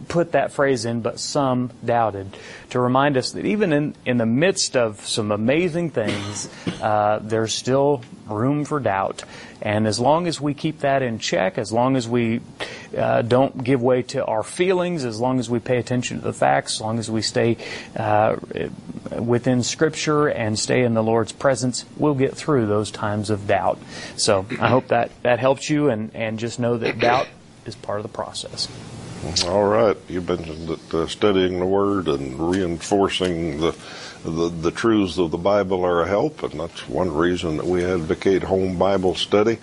put 0.06 0.32
that 0.32 0.52
phrase 0.52 0.84
in, 0.84 1.00
but 1.00 1.18
some 1.18 1.72
doubted, 1.84 2.36
to 2.70 2.78
remind 2.78 3.16
us 3.16 3.32
that 3.32 3.44
even 3.44 3.72
in, 3.72 3.96
in 4.04 4.18
the 4.18 4.26
midst 4.26 4.76
of 4.76 5.04
some 5.04 5.32
amazing 5.32 5.90
things, 5.90 6.48
uh, 6.80 7.18
there's 7.20 7.52
still 7.52 8.04
room 8.28 8.64
for 8.64 8.78
doubt. 8.78 9.24
And 9.60 9.88
as 9.88 9.98
long 9.98 10.28
as 10.28 10.40
we 10.40 10.54
keep 10.54 10.80
that 10.80 11.02
in 11.02 11.18
check, 11.18 11.58
as 11.58 11.72
long 11.72 11.96
as 11.96 12.06
we 12.06 12.40
uh, 12.96 13.22
don't 13.22 13.62
give 13.62 13.82
way 13.82 14.02
to 14.02 14.24
our 14.24 14.42
feelings, 14.42 15.04
as 15.04 15.20
long 15.20 15.38
as 15.38 15.50
we 15.50 15.58
pay 15.58 15.78
attention 15.78 16.18
to 16.18 16.24
the 16.24 16.32
facts, 16.32 16.76
as 16.76 16.80
long 16.80 16.98
as 16.98 17.10
we 17.10 17.22
stay 17.22 17.56
uh, 17.96 18.36
within 19.18 19.62
Scripture 19.62 20.28
and 20.28 20.58
stay 20.58 20.82
in 20.82 20.94
the 20.94 21.02
Lord's 21.02 21.32
presence, 21.32 21.84
we'll 21.96 22.14
get 22.14 22.34
through 22.34 22.66
those 22.66 22.90
times 22.90 23.30
of 23.30 23.46
doubt. 23.46 23.78
So 24.16 24.46
I 24.60 24.68
hope 24.68 24.88
that 24.88 25.10
that 25.22 25.38
helps 25.38 25.68
you, 25.70 25.90
and, 25.90 26.10
and 26.14 26.38
just 26.38 26.58
know 26.58 26.76
that 26.78 26.98
doubt 26.98 27.28
is 27.64 27.74
part 27.74 27.98
of 27.98 28.02
the 28.02 28.12
process. 28.12 28.68
All 29.46 29.64
right. 29.64 29.96
You 30.08 30.20
mentioned 30.20 30.68
that 30.68 30.94
uh, 30.94 31.06
studying 31.06 31.58
the 31.58 31.66
Word 31.66 32.06
and 32.06 32.50
reinforcing 32.50 33.60
the, 33.60 33.74
the, 34.24 34.48
the 34.48 34.70
truths 34.70 35.18
of 35.18 35.30
the 35.30 35.38
Bible 35.38 35.84
are 35.84 36.02
a 36.02 36.06
help, 36.06 36.42
and 36.42 36.60
that's 36.60 36.88
one 36.88 37.12
reason 37.12 37.56
that 37.56 37.66
we 37.66 37.84
advocate 37.84 38.44
home 38.44 38.78
Bible 38.78 39.14
study. 39.14 39.58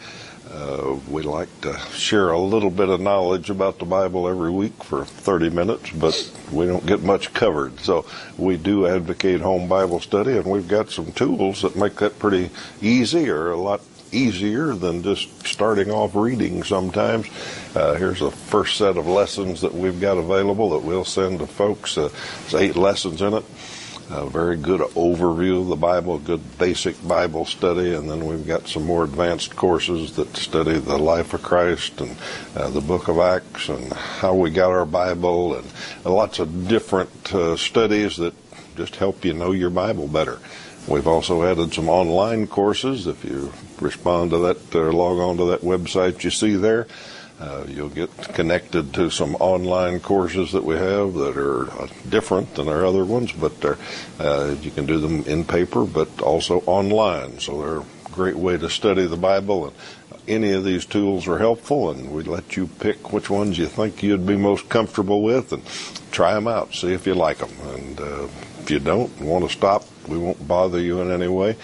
Uh, 0.53 0.99
we 1.09 1.23
like 1.23 1.49
to 1.61 1.75
share 1.93 2.29
a 2.29 2.39
little 2.39 2.69
bit 2.69 2.87
of 2.87 3.01
knowledge 3.01 3.49
about 3.49 3.79
the 3.79 3.85
Bible 3.85 4.27
every 4.27 4.51
week 4.51 4.83
for 4.83 5.03
30 5.03 5.49
minutes, 5.49 5.89
but 5.89 6.31
we 6.51 6.67
don't 6.67 6.85
get 6.85 7.01
much 7.01 7.33
covered. 7.33 7.79
So 7.79 8.05
we 8.37 8.57
do 8.57 8.85
advocate 8.85 9.41
home 9.41 9.67
Bible 9.67 9.99
study, 9.99 10.37
and 10.37 10.45
we've 10.45 10.67
got 10.67 10.91
some 10.91 11.11
tools 11.11 11.63
that 11.63 11.75
make 11.75 11.95
that 11.95 12.19
pretty 12.19 12.51
easy 12.81 13.29
or 13.29 13.49
a 13.49 13.57
lot 13.57 13.81
easier 14.11 14.75
than 14.75 15.01
just 15.01 15.45
starting 15.47 15.89
off 15.89 16.15
reading 16.15 16.63
sometimes. 16.63 17.27
Uh, 17.75 17.95
here's 17.95 18.21
a 18.21 18.29
first 18.29 18.77
set 18.77 18.95
of 18.95 19.07
lessons 19.07 19.61
that 19.61 19.73
we've 19.73 19.99
got 19.99 20.17
available 20.17 20.69
that 20.69 20.85
we'll 20.85 21.03
send 21.03 21.39
to 21.39 21.47
folks. 21.47 21.97
Uh, 21.97 22.09
there's 22.41 22.55
eight 22.61 22.75
lessons 22.75 23.23
in 23.23 23.33
it. 23.33 23.43
A 24.09 24.29
very 24.29 24.57
good 24.57 24.81
overview 24.81 25.61
of 25.61 25.67
the 25.67 25.75
Bible, 25.75 26.15
a 26.15 26.19
good 26.19 26.57
basic 26.57 26.95
Bible 27.07 27.45
study, 27.45 27.93
and 27.93 28.09
then 28.09 28.25
we've 28.25 28.45
got 28.45 28.67
some 28.67 28.83
more 28.83 29.03
advanced 29.03 29.55
courses 29.55 30.15
that 30.17 30.35
study 30.35 30.77
the 30.77 30.97
life 30.97 31.33
of 31.33 31.41
Christ 31.41 32.01
and 32.01 32.15
uh, 32.55 32.69
the 32.69 32.81
book 32.81 33.07
of 33.07 33.19
Acts 33.19 33.69
and 33.69 33.91
how 33.93 34.35
we 34.35 34.51
got 34.51 34.71
our 34.71 34.85
Bible 34.85 35.55
and 35.55 35.65
lots 36.05 36.39
of 36.39 36.67
different 36.67 37.33
uh, 37.33 37.55
studies 37.55 38.17
that 38.17 38.33
just 38.75 38.97
help 38.97 39.23
you 39.23 39.33
know 39.33 39.51
your 39.51 39.69
Bible 39.69 40.07
better. 40.07 40.39
We've 40.87 41.07
also 41.07 41.43
added 41.43 41.73
some 41.73 41.87
online 41.87 42.47
courses. 42.47 43.07
If 43.07 43.23
you 43.23 43.53
respond 43.79 44.31
to 44.31 44.37
that 44.39 44.75
or 44.75 44.91
log 44.91 45.17
on 45.19 45.37
to 45.37 45.45
that 45.45 45.61
website 45.61 46.23
you 46.23 46.29
see 46.29 46.55
there, 46.55 46.87
uh, 47.39 47.65
you'll 47.67 47.89
get 47.89 48.15
connected 48.33 48.93
to 48.93 49.09
some 49.09 49.35
online 49.35 49.99
courses 49.99 50.51
that 50.51 50.63
we 50.63 50.75
have 50.75 51.13
that 51.13 51.37
are 51.37 51.69
uh, 51.71 51.87
different 52.09 52.55
than 52.55 52.67
our 52.67 52.85
other 52.85 53.03
ones, 53.03 53.31
but 53.31 53.53
uh, 54.19 54.55
you 54.61 54.71
can 54.71 54.85
do 54.85 54.99
them 54.99 55.23
in 55.23 55.43
paper, 55.43 55.83
but 55.83 56.21
also 56.21 56.61
online. 56.65 57.39
So 57.39 57.61
they're 57.61 57.79
a 57.79 57.85
great 58.11 58.35
way 58.35 58.57
to 58.57 58.69
study 58.69 59.05
the 59.07 59.17
Bible. 59.17 59.65
And 59.65 59.75
any 60.27 60.53
of 60.53 60.63
these 60.63 60.85
tools 60.85 61.27
are 61.27 61.37
helpful, 61.37 61.89
and 61.89 62.11
we 62.11 62.23
let 62.23 62.55
you 62.55 62.67
pick 62.67 63.11
which 63.11 63.29
ones 63.29 63.57
you 63.57 63.67
think 63.67 64.03
you'd 64.03 64.25
be 64.25 64.37
most 64.37 64.69
comfortable 64.69 65.21
with, 65.21 65.51
and 65.51 65.63
try 66.11 66.33
them 66.33 66.47
out, 66.47 66.73
see 66.73 66.93
if 66.93 67.05
you 67.05 67.15
like 67.15 67.39
them. 67.39 67.51
And 67.75 67.99
uh, 67.99 68.27
if 68.61 68.71
you 68.71 68.79
don't 68.79 69.19
want 69.19 69.43
to 69.45 69.53
stop, 69.53 69.83
we 70.07 70.17
won't 70.17 70.47
bother 70.47 70.79
you 70.79 71.01
in 71.01 71.11
any 71.11 71.27
way. 71.27 71.57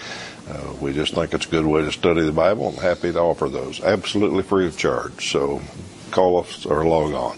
Uh, 0.49 0.73
we 0.81 0.93
just 0.93 1.13
think 1.13 1.33
it's 1.33 1.45
a 1.45 1.49
good 1.49 1.65
way 1.65 1.81
to 1.81 1.91
study 1.91 2.21
the 2.21 2.31
Bible. 2.31 2.69
I'm 2.69 2.81
happy 2.81 3.11
to 3.11 3.19
offer 3.19 3.49
those 3.49 3.81
absolutely 3.81 4.41
free 4.41 4.65
of 4.65 4.77
charge. 4.77 5.31
So 5.31 5.61
call 6.09 6.39
us 6.39 6.65
or 6.65 6.83
log 6.85 7.13
on. 7.13 7.37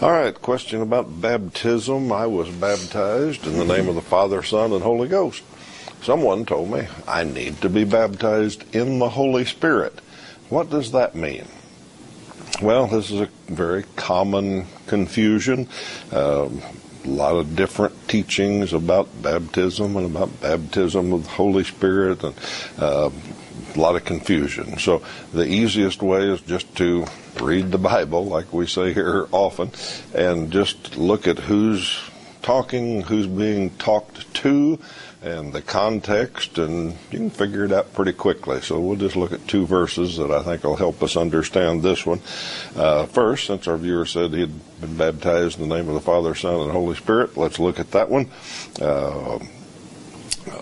All 0.00 0.12
right, 0.12 0.40
question 0.40 0.80
about 0.80 1.20
baptism. 1.20 2.12
I 2.12 2.26
was 2.26 2.48
baptized 2.48 3.46
in 3.46 3.58
the 3.58 3.64
name 3.64 3.88
of 3.88 3.96
the 3.96 4.00
Father, 4.00 4.42
Son, 4.42 4.72
and 4.72 4.82
Holy 4.82 5.08
Ghost. 5.08 5.42
Someone 6.02 6.46
told 6.46 6.70
me 6.70 6.86
I 7.06 7.24
need 7.24 7.60
to 7.62 7.68
be 7.68 7.84
baptized 7.84 8.74
in 8.74 8.98
the 8.98 9.08
Holy 9.08 9.44
Spirit. 9.44 10.00
What 10.48 10.70
does 10.70 10.92
that 10.92 11.14
mean? 11.14 11.46
Well, 12.62 12.86
this 12.86 13.10
is 13.10 13.20
a 13.20 13.28
very 13.48 13.84
common 13.96 14.66
confusion. 14.86 15.68
Um, 16.12 16.62
a 17.04 17.08
lot 17.08 17.36
of 17.36 17.56
different 17.56 18.08
teachings 18.08 18.72
about 18.72 19.08
baptism 19.22 19.96
and 19.96 20.06
about 20.06 20.40
baptism 20.40 21.12
of 21.12 21.24
the 21.24 21.30
Holy 21.30 21.64
Spirit 21.64 22.22
and 22.22 22.34
uh, 22.78 23.10
a 23.74 23.78
lot 23.78 23.96
of 23.96 24.04
confusion. 24.04 24.78
So 24.78 25.02
the 25.32 25.46
easiest 25.46 26.02
way 26.02 26.28
is 26.28 26.40
just 26.42 26.74
to 26.76 27.06
read 27.40 27.70
the 27.70 27.78
Bible, 27.78 28.26
like 28.26 28.52
we 28.52 28.66
say 28.66 28.92
here 28.92 29.28
often, 29.32 29.70
and 30.14 30.50
just 30.50 30.96
look 30.96 31.26
at 31.26 31.38
who's 31.38 31.98
talking, 32.42 33.02
who's 33.02 33.26
being 33.26 33.70
talked 33.70 34.32
to, 34.34 34.78
and 35.22 35.52
the 35.52 35.60
context, 35.60 36.56
and 36.56 36.92
you 37.10 37.18
can 37.18 37.30
figure 37.30 37.64
it 37.64 37.72
out 37.72 37.92
pretty 37.92 38.12
quickly. 38.12 38.60
So 38.62 38.80
we'll 38.80 38.96
just 38.96 39.16
look 39.16 39.32
at 39.32 39.46
two 39.46 39.66
verses 39.66 40.16
that 40.16 40.30
I 40.30 40.42
think 40.42 40.64
will 40.64 40.76
help 40.76 41.02
us 41.02 41.16
understand 41.16 41.82
this 41.82 42.06
one. 42.06 42.20
Uh, 42.74 43.04
first, 43.06 43.46
since 43.46 43.68
our 43.68 43.76
viewer 43.76 44.06
said 44.06 44.32
he 44.32 44.40
had 44.40 44.80
been 44.80 44.96
baptized 44.96 45.60
in 45.60 45.68
the 45.68 45.76
name 45.76 45.88
of 45.88 45.94
the 45.94 46.00
Father, 46.00 46.34
Son, 46.34 46.60
and 46.60 46.70
Holy 46.70 46.96
Spirit, 46.96 47.36
let's 47.36 47.58
look 47.58 47.78
at 47.78 47.90
that 47.90 48.08
one. 48.08 48.30
Uh, 48.80 49.38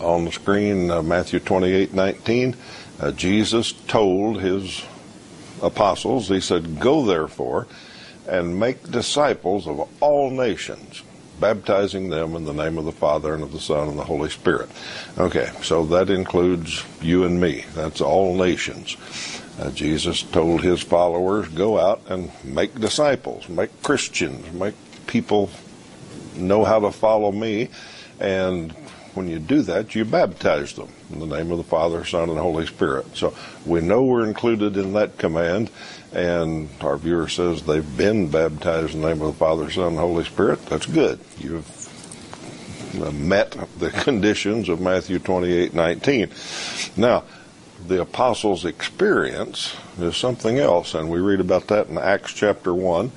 on 0.00 0.24
the 0.24 0.32
screen, 0.32 0.90
uh, 0.90 1.02
Matthew 1.02 1.38
28 1.38 1.94
19, 1.94 2.56
uh, 3.00 3.12
Jesus 3.12 3.72
told 3.72 4.40
his 4.40 4.84
apostles, 5.62 6.28
he 6.28 6.40
said, 6.40 6.80
Go 6.80 7.04
therefore 7.04 7.68
and 8.26 8.58
make 8.58 8.90
disciples 8.90 9.68
of 9.68 9.88
all 10.02 10.30
nations 10.30 11.02
baptizing 11.40 12.11
them 12.11 12.35
in 12.35 12.45
the 12.45 12.52
name 12.52 12.78
of 12.78 12.85
the 12.85 12.92
Father 12.92 13.35
and 13.35 13.42
of 13.42 13.52
the 13.52 13.61
Son 13.61 13.88
and 13.88 13.99
the 13.99 14.04
Holy 14.04 14.30
Spirit. 14.30 14.68
Okay, 15.18 15.50
so 15.62 15.85
that 15.87 16.11
includes 16.11 16.85
you 17.00 17.25
and 17.25 17.40
me. 17.40 17.64
That's 17.75 18.00
all 18.00 18.35
nations. 18.37 18.97
Uh, 19.59 19.71
Jesus 19.71 20.23
told 20.23 20.62
his 20.62 20.83
followers, 20.83 21.49
go 21.49 21.78
out 21.78 22.02
and 22.09 22.30
make 22.45 22.75
disciples, 22.78 23.49
make 23.49 23.83
Christians, 23.83 24.52
make 24.52 24.75
people 25.07 25.50
know 26.37 26.64
how 26.64 26.78
to 26.78 26.92
follow 26.92 27.33
me. 27.33 27.68
And 28.21 28.75
when 29.18 29.28
you 29.28 29.38
do 29.38 29.60
that, 29.62 29.94
you 29.94 30.04
baptize 30.04 30.72
them 30.75 30.88
in 31.12 31.18
the 31.18 31.26
name 31.26 31.50
of 31.50 31.58
the 31.58 31.64
Father, 31.64 32.04
Son, 32.04 32.30
and 32.30 32.38
Holy 32.38 32.66
Spirit. 32.66 33.16
So 33.16 33.34
we 33.66 33.80
know 33.80 34.04
we're 34.04 34.26
included 34.26 34.76
in 34.76 34.92
that 34.94 35.18
command 35.18 35.70
and 36.12 36.68
our 36.80 36.96
viewer 36.96 37.28
says 37.28 37.62
they've 37.62 37.96
been 37.96 38.30
baptized 38.30 38.94
in 38.94 39.02
the 39.02 39.08
name 39.08 39.20
of 39.20 39.32
the 39.32 39.38
Father, 39.38 39.70
Son, 39.70 39.88
and 39.88 39.98
Holy 39.98 40.25
Spirit, 40.25 40.64
that's 40.66 40.87
good. 40.87 41.20
You've 41.38 41.66
met 43.12 43.56
the 43.78 43.90
conditions 44.04 44.68
of 44.68 44.80
Matthew 44.80 45.18
28 45.18 45.75
19. 45.75 46.30
Now, 46.96 47.25
the 47.87 48.00
apostles' 48.00 48.64
experience 48.64 49.76
is 49.98 50.16
something 50.16 50.58
else, 50.58 50.94
and 50.94 51.10
we 51.10 51.20
read 51.20 51.40
about 51.40 51.68
that 51.68 51.88
in 51.88 51.98
Acts 51.98 52.32
chapter 52.32 52.72
1, 52.72 53.10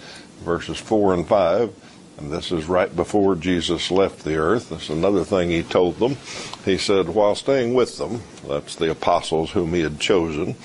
verses 0.43 0.77
4 0.77 1.13
and 1.13 1.27
5. 1.27 1.80
This 2.29 2.51
is 2.51 2.65
right 2.65 2.93
before 2.95 3.35
Jesus 3.35 3.89
left 3.89 4.23
the 4.23 4.35
earth. 4.35 4.69
That's 4.69 4.89
another 4.89 5.23
thing 5.23 5.49
he 5.49 5.63
told 5.63 5.97
them. 5.97 6.17
He 6.65 6.77
said, 6.77 7.09
while 7.09 7.35
staying 7.35 7.73
with 7.73 7.97
them, 7.97 8.21
that's 8.47 8.75
the 8.75 8.91
apostles 8.91 9.51
whom 9.51 9.73
he 9.73 9.81
had 9.81 9.99
chosen, 9.99 10.55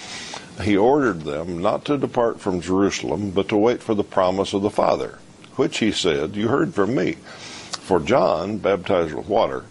he 0.62 0.76
ordered 0.76 1.22
them 1.22 1.60
not 1.60 1.84
to 1.86 1.98
depart 1.98 2.40
from 2.40 2.60
Jerusalem, 2.60 3.30
but 3.30 3.48
to 3.48 3.56
wait 3.56 3.82
for 3.82 3.94
the 3.94 4.04
promise 4.04 4.52
of 4.52 4.62
the 4.62 4.70
Father, 4.70 5.18
which 5.56 5.78
he 5.78 5.92
said, 5.92 6.36
You 6.36 6.48
heard 6.48 6.74
from 6.74 6.94
me. 6.94 7.12
For 7.12 8.00
John 8.00 8.58
baptized 8.58 9.14
with 9.14 9.28
water, 9.28 9.64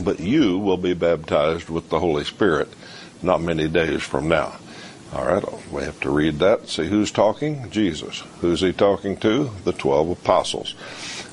but 0.00 0.20
you 0.20 0.58
will 0.58 0.76
be 0.76 0.94
baptized 0.94 1.68
with 1.68 1.88
the 1.90 2.00
Holy 2.00 2.24
Spirit 2.24 2.68
not 3.22 3.42
many 3.42 3.68
days 3.68 4.02
from 4.02 4.28
now. 4.28 4.56
All 5.14 5.24
right, 5.24 5.72
we 5.72 5.84
have 5.84 5.98
to 6.00 6.10
read 6.10 6.38
that. 6.40 6.68
See 6.68 6.86
who's 6.86 7.10
talking? 7.10 7.70
Jesus. 7.70 8.20
Who's 8.40 8.60
he 8.60 8.72
talking 8.72 9.16
to? 9.18 9.50
The 9.64 9.72
12 9.72 10.10
apostles. 10.10 10.74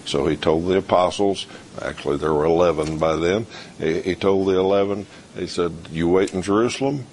So 0.06 0.28
he 0.28 0.38
told 0.38 0.66
the 0.66 0.78
apostles, 0.78 1.46
actually 1.82 2.18
there 2.18 2.34
were 2.34 2.46
11 2.46 3.00
by 3.00 3.16
then, 3.18 3.48
he, 3.78 4.16
told 4.16 4.48
the 4.48 4.58
11, 4.58 5.08
he 5.36 5.48
said, 5.48 5.74
You 5.92 6.08
wait 6.08 6.34
in 6.34 6.42
Jerusalem, 6.42 7.06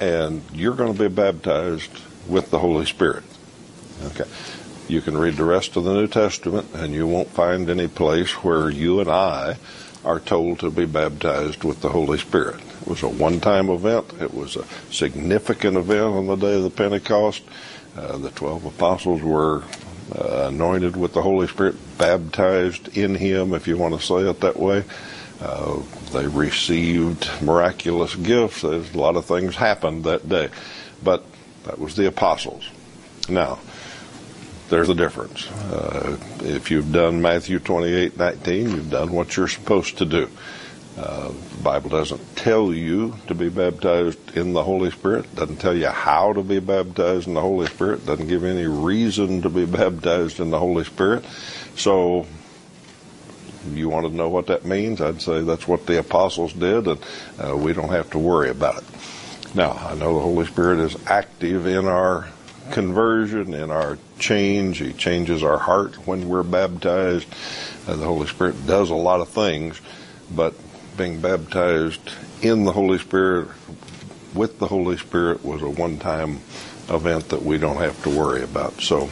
and 0.00 0.42
you're 0.52 0.74
going 0.74 0.94
to 0.94 0.98
be 0.98 1.14
baptized 1.14 1.90
with 2.26 2.50
the 2.50 2.60
Holy 2.60 2.86
Spirit. 2.86 3.24
Okay. 4.04 4.28
You 4.88 5.00
can 5.00 5.18
read 5.18 5.34
the 5.34 5.44
rest 5.44 5.76
of 5.76 5.84
the 5.84 5.92
New 5.92 6.06
Testament, 6.06 6.68
and 6.72 6.94
you 6.94 7.06
won't 7.06 7.28
find 7.28 7.68
any 7.68 7.88
place 7.88 8.30
where 8.44 8.70
you 8.70 9.00
and 9.00 9.10
I 9.10 9.56
are 10.06 10.20
told 10.20 10.60
to 10.60 10.70
be 10.70 10.86
baptized 10.86 11.64
with 11.64 11.80
the 11.80 11.88
Holy 11.88 12.16
Spirit. 12.16 12.60
It 12.80 12.86
was 12.86 13.02
a 13.02 13.08
one 13.08 13.40
time 13.40 13.68
event, 13.68 14.06
it 14.20 14.32
was 14.32 14.56
a 14.56 14.64
significant 14.90 15.76
event 15.76 16.14
on 16.14 16.26
the 16.26 16.36
day 16.36 16.56
of 16.56 16.62
the 16.62 16.70
Pentecost. 16.70 17.42
Uh, 17.96 18.16
the 18.18 18.30
12 18.30 18.66
apostles 18.66 19.20
were 19.22 19.64
uh, 20.14 20.46
anointed 20.48 20.96
with 20.96 21.12
the 21.12 21.22
Holy 21.22 21.48
Spirit, 21.48 21.74
baptized 21.98 22.96
in 22.96 23.14
Him, 23.16 23.52
if 23.52 23.66
you 23.66 23.76
want 23.76 23.98
to 23.98 24.06
say 24.06 24.28
it 24.28 24.40
that 24.40 24.56
way. 24.56 24.84
Uh, 25.40 25.82
they 26.12 26.26
received 26.26 27.28
miraculous 27.42 28.14
gifts. 28.14 28.62
There's 28.62 28.94
a 28.94 28.98
lot 28.98 29.16
of 29.16 29.24
things 29.24 29.56
happened 29.56 30.04
that 30.04 30.28
day. 30.28 30.48
But 31.02 31.24
that 31.64 31.78
was 31.78 31.96
the 31.96 32.06
apostles. 32.06 32.70
Now, 33.28 33.58
there's 34.68 34.88
a 34.88 34.94
difference. 34.94 35.50
Uh, 35.50 36.16
if 36.40 36.70
you've 36.70 36.92
done 36.92 37.22
Matthew 37.22 37.58
28, 37.58 38.16
19, 38.16 38.70
you've 38.70 38.90
done 38.90 39.12
what 39.12 39.36
you're 39.36 39.48
supposed 39.48 39.98
to 39.98 40.04
do. 40.04 40.28
Uh, 40.98 41.28
the 41.28 41.62
Bible 41.62 41.90
doesn't 41.90 42.36
tell 42.36 42.72
you 42.72 43.14
to 43.26 43.34
be 43.34 43.50
baptized 43.50 44.36
in 44.36 44.54
the 44.54 44.62
Holy 44.62 44.90
Spirit, 44.90 45.32
doesn't 45.34 45.58
tell 45.58 45.76
you 45.76 45.88
how 45.88 46.32
to 46.32 46.42
be 46.42 46.58
baptized 46.58 47.28
in 47.28 47.34
the 47.34 47.40
Holy 47.40 47.66
Spirit, 47.66 48.06
doesn't 48.06 48.28
give 48.28 48.44
any 48.44 48.66
reason 48.66 49.42
to 49.42 49.50
be 49.50 49.66
baptized 49.66 50.40
in 50.40 50.50
the 50.50 50.58
Holy 50.58 50.84
Spirit. 50.84 51.24
So, 51.76 52.26
you 53.72 53.90
want 53.90 54.06
to 54.06 54.12
know 54.12 54.30
what 54.30 54.46
that 54.46 54.64
means? 54.64 55.00
I'd 55.02 55.20
say 55.20 55.42
that's 55.42 55.68
what 55.68 55.86
the 55.86 55.98
apostles 55.98 56.54
did, 56.54 56.86
and 56.86 57.04
uh, 57.44 57.56
we 57.56 57.74
don't 57.74 57.90
have 57.90 58.10
to 58.10 58.18
worry 58.18 58.48
about 58.48 58.78
it. 58.78 58.84
Now, 59.54 59.72
I 59.72 59.94
know 59.94 60.14
the 60.14 60.20
Holy 60.20 60.46
Spirit 60.46 60.80
is 60.80 60.96
active 61.06 61.66
in 61.66 61.86
our 61.86 62.28
conversion, 62.70 63.54
and 63.54 63.70
our 63.72 63.98
change. 64.18 64.78
He 64.78 64.92
changes 64.92 65.42
our 65.42 65.58
heart 65.58 65.94
when 66.06 66.28
we're 66.28 66.42
baptized. 66.42 67.26
Uh, 67.86 67.96
the 67.96 68.04
Holy 68.04 68.26
Spirit 68.26 68.66
does 68.66 68.90
a 68.90 68.94
lot 68.94 69.20
of 69.20 69.28
things, 69.28 69.80
but 70.34 70.54
being 70.96 71.20
baptized 71.20 72.00
in 72.42 72.64
the 72.64 72.72
Holy 72.72 72.98
Spirit 72.98 73.48
with 74.34 74.58
the 74.58 74.66
Holy 74.66 74.96
Spirit 74.96 75.44
was 75.44 75.62
a 75.62 75.68
one-time 75.70 76.40
event 76.90 77.28
that 77.30 77.42
we 77.42 77.58
don't 77.58 77.76
have 77.78 78.00
to 78.02 78.10
worry 78.10 78.42
about. 78.42 78.80
So 78.80 79.08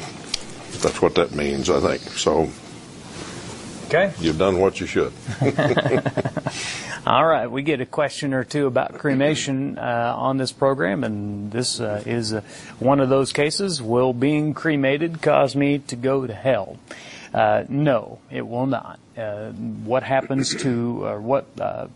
that's 0.81 1.01
what 1.01 1.15
that 1.17 1.33
means, 1.33 1.71
I 1.71 1.81
think. 1.81 2.03
So 2.19 2.49
Okay. 3.87 4.13
you've 4.19 4.39
done 4.39 4.59
what 4.59 4.81
you 4.81 4.87
should. 4.87 5.13
All 7.07 7.27
right, 7.27 7.51
we 7.51 7.61
get 7.61 7.83
a 7.83 7.87
question 7.87 8.33
or 8.33 8.45
two 8.45 8.67
about 8.67 8.95
cremation 8.95 9.77
uh, 9.77 10.15
on 10.17 10.39
this 10.39 10.53
program, 10.53 11.05
and 11.05 11.53
this 11.53 11.79
uh, 11.79 12.03
is 12.07 12.33
uh, 12.33 12.41
one 12.79 12.99
of 12.99 13.11
those 13.11 13.31
cases. 13.31 13.83
Will 13.83 14.15
being 14.15 14.55
cremated 14.55 15.21
cause 15.21 15.55
me 15.55 15.81
to 15.81 15.97
go 15.97 16.27
to 16.27 16.33
hell? 16.33 16.79
Uh, 17.35 17.65
no, 17.69 18.21
it 18.31 18.47
will 18.47 18.67
not. 18.67 19.01
Uh, 19.19 19.51
what 19.51 20.05
happens 20.05 20.55
to, 20.55 21.05
or 21.05 21.21
what 21.21 21.47
uh, 21.61 21.89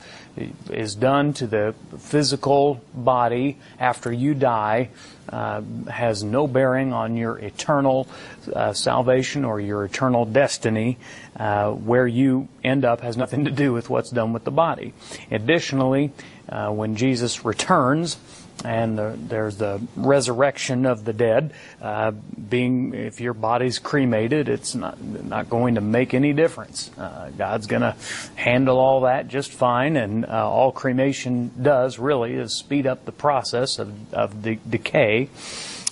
is 0.71 0.97
done 0.97 1.33
to 1.33 1.47
the 1.47 1.75
physical 1.97 2.81
body 2.93 3.57
after 3.79 4.13
you 4.13 4.35
die 4.35 4.89
uh, 5.29 5.63
has 5.89 6.25
no 6.25 6.49
bearing 6.49 6.93
on 6.93 7.17
your 7.17 7.39
eternal 7.39 8.09
uh, 8.53 8.73
salvation 8.73 9.45
or 9.45 9.61
your 9.61 9.85
eternal 9.85 10.25
destiny. 10.25 10.99
Uh, 11.37 11.71
where 11.71 12.07
you 12.07 12.49
end 12.65 12.85
up 12.85 13.01
has 13.01 13.17
nothing 13.17 13.45
to 13.45 13.51
do 13.53 13.73
with 13.73 13.89
what's 13.89 14.11
done 14.11 14.33
with 14.33 14.43
the 14.43 14.51
body. 14.51 14.93
Additionally, 15.31 16.13
uh, 16.49 16.69
when 16.71 16.97
Jesus 16.97 17.45
returns, 17.45 18.17
and 18.65 18.99
the, 18.99 19.17
there's 19.17 19.57
the 19.57 19.81
resurrection 19.97 20.85
of 20.85 21.05
the 21.05 21.13
dead. 21.13 21.53
Uh, 21.81 22.11
being 22.11 22.93
if 22.95 23.21
your 23.21 23.35
body's 23.35 23.79
cremated, 23.79 24.49
it's 24.49 24.75
not 24.75 25.01
not 25.01 25.49
going 25.49 25.77
to 25.77 25.81
make 25.81 26.15
any 26.15 26.33
difference. 26.33 26.91
Uh, 26.99 27.31
God's 27.37 27.67
going 27.67 27.83
to 27.83 27.95
handle 28.35 28.79
all 28.79 29.03
that 29.03 29.29
just 29.29 29.53
fine, 29.53 29.97
and 29.97 30.27
uh, 30.27 30.49
all 30.49 30.73
cremation 30.73 31.53
does 31.61 31.99
really 31.99 32.35
is 32.35 32.53
speed 32.53 32.87
up 32.87 33.05
the 33.05 33.13
process 33.13 33.79
of 33.79 34.15
of 34.15 34.43
de- 34.43 34.61
decay. 34.69 35.29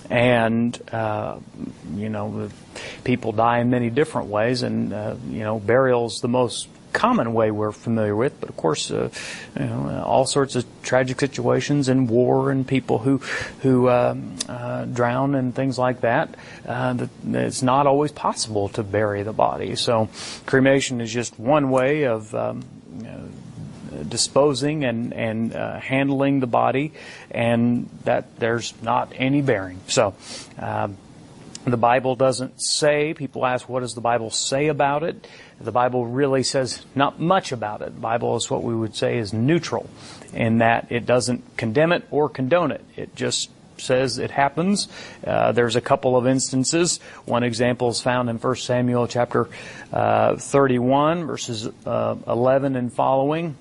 And 0.09 0.79
uh, 0.93 1.39
you 1.95 2.09
know, 2.09 2.49
people 3.03 3.31
die 3.31 3.59
in 3.59 3.69
many 3.69 3.89
different 3.89 4.29
ways, 4.29 4.61
and 4.61 4.93
uh, 4.93 5.15
you 5.29 5.43
know, 5.43 5.59
burial's 5.59 6.21
the 6.21 6.29
most 6.29 6.67
common 6.97 7.31
way 7.35 7.51
we're 7.51 7.71
familiar 7.71 8.15
with, 8.15 8.41
but 8.41 8.49
of 8.49 8.57
course, 8.57 8.89
uh, 8.89 9.09
you 9.55 9.65
know, 9.65 10.03
all 10.03 10.25
sorts 10.25 10.55
of 10.55 10.65
tragic 10.81 11.19
situations 11.19 11.89
in 11.89 12.07
war 12.07 12.49
and 12.49 12.67
people 12.67 12.97
who 12.97 13.19
who 13.61 13.87
um, 13.87 14.35
uh, 14.49 14.85
drown 14.85 15.35
and 15.35 15.53
things 15.53 15.77
like 15.77 16.01
that. 16.01 16.33
Uh, 16.65 16.93
that 16.93 17.09
it's 17.33 17.61
not 17.61 17.85
always 17.85 18.11
possible 18.11 18.69
to 18.69 18.81
bury 18.81 19.21
the 19.21 19.31
body. 19.31 19.75
So, 19.75 20.09
cremation 20.47 20.99
is 20.99 21.13
just 21.13 21.39
one 21.39 21.69
way 21.69 22.05
of. 22.05 22.33
Um, 22.33 22.63
you 22.97 23.03
know, 23.03 23.29
disposing 24.09 24.83
and 24.83 25.13
and 25.13 25.55
uh, 25.55 25.79
handling 25.79 26.39
the 26.39 26.47
body, 26.47 26.93
and 27.31 27.89
that 28.05 28.39
there's 28.39 28.73
not 28.81 29.13
any 29.15 29.41
bearing. 29.41 29.79
So. 29.87 30.15
Um, 30.57 30.97
the 31.71 31.77
Bible 31.77 32.15
doesn't 32.15 32.61
say, 32.61 33.13
people 33.13 33.45
ask, 33.45 33.67
what 33.67 33.81
does 33.81 33.93
the 33.93 34.01
Bible 34.01 34.29
say 34.29 34.67
about 34.67 35.03
it? 35.03 35.27
The 35.59 35.71
Bible 35.71 36.05
really 36.05 36.43
says 36.43 36.85
not 36.95 37.19
much 37.19 37.51
about 37.51 37.81
it. 37.81 37.93
The 37.93 38.01
Bible 38.01 38.35
is 38.35 38.49
what 38.49 38.63
we 38.63 38.75
would 38.75 38.95
say 38.95 39.17
is 39.17 39.33
neutral 39.33 39.89
in 40.33 40.59
that 40.59 40.87
it 40.91 41.05
doesn't 41.05 41.57
condemn 41.57 41.91
it 41.91 42.05
or 42.11 42.29
condone 42.29 42.71
it. 42.71 42.83
It 42.95 43.15
just 43.15 43.49
says 43.79 44.17
it 44.17 44.31
happens. 44.31 44.87
Uh, 45.25 45.51
there's 45.51 45.75
a 45.75 45.81
couple 45.81 46.17
of 46.17 46.27
instances. 46.27 46.99
One 47.25 47.43
example 47.43 47.89
is 47.89 48.01
found 48.01 48.29
in 48.29 48.37
1 48.37 48.55
Samuel 48.55 49.07
chapter 49.07 49.49
uh, 49.91 50.35
31, 50.37 51.25
verses 51.25 51.69
uh, 51.85 52.15
11 52.27 52.75
and 52.75 52.91
following. 52.91 53.55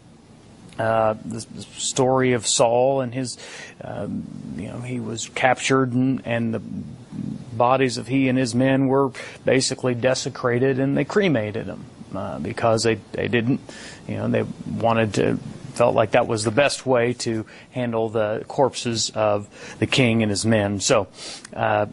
Uh, 0.78 1.14
the 1.24 1.40
story 1.76 2.32
of 2.32 2.46
Saul 2.46 3.00
and 3.00 3.14
his, 3.14 3.38
um, 3.82 4.24
you 4.56 4.68
know, 4.68 4.80
he 4.80 5.00
was 5.00 5.30
captured 5.30 5.92
and, 5.92 6.20
and 6.26 6.52
the 6.52 6.60
bodies 7.56 7.96
of 7.96 8.06
he 8.06 8.28
and 8.28 8.38
his 8.38 8.54
men 8.54 8.88
were 8.88 9.10
basically 9.44 9.94
desecrated 9.94 10.78
and 10.78 10.96
they 10.96 11.04
cremated 11.04 11.66
them 11.66 11.84
uh, 12.14 12.38
because 12.38 12.82
they 12.82 12.96
they 13.12 13.28
didn't 13.28 13.60
you 14.06 14.16
know 14.16 14.28
they 14.28 14.44
wanted 14.66 15.14
to 15.14 15.38
felt 15.74 15.94
like 15.94 16.12
that 16.12 16.26
was 16.26 16.44
the 16.44 16.50
best 16.50 16.86
way 16.86 17.12
to 17.12 17.44
handle 17.72 18.08
the 18.08 18.44
corpses 18.48 19.10
of 19.10 19.46
the 19.78 19.86
king 19.86 20.22
and 20.22 20.30
his 20.30 20.46
men. 20.46 20.80
So 20.80 21.06
uh, 21.54 21.86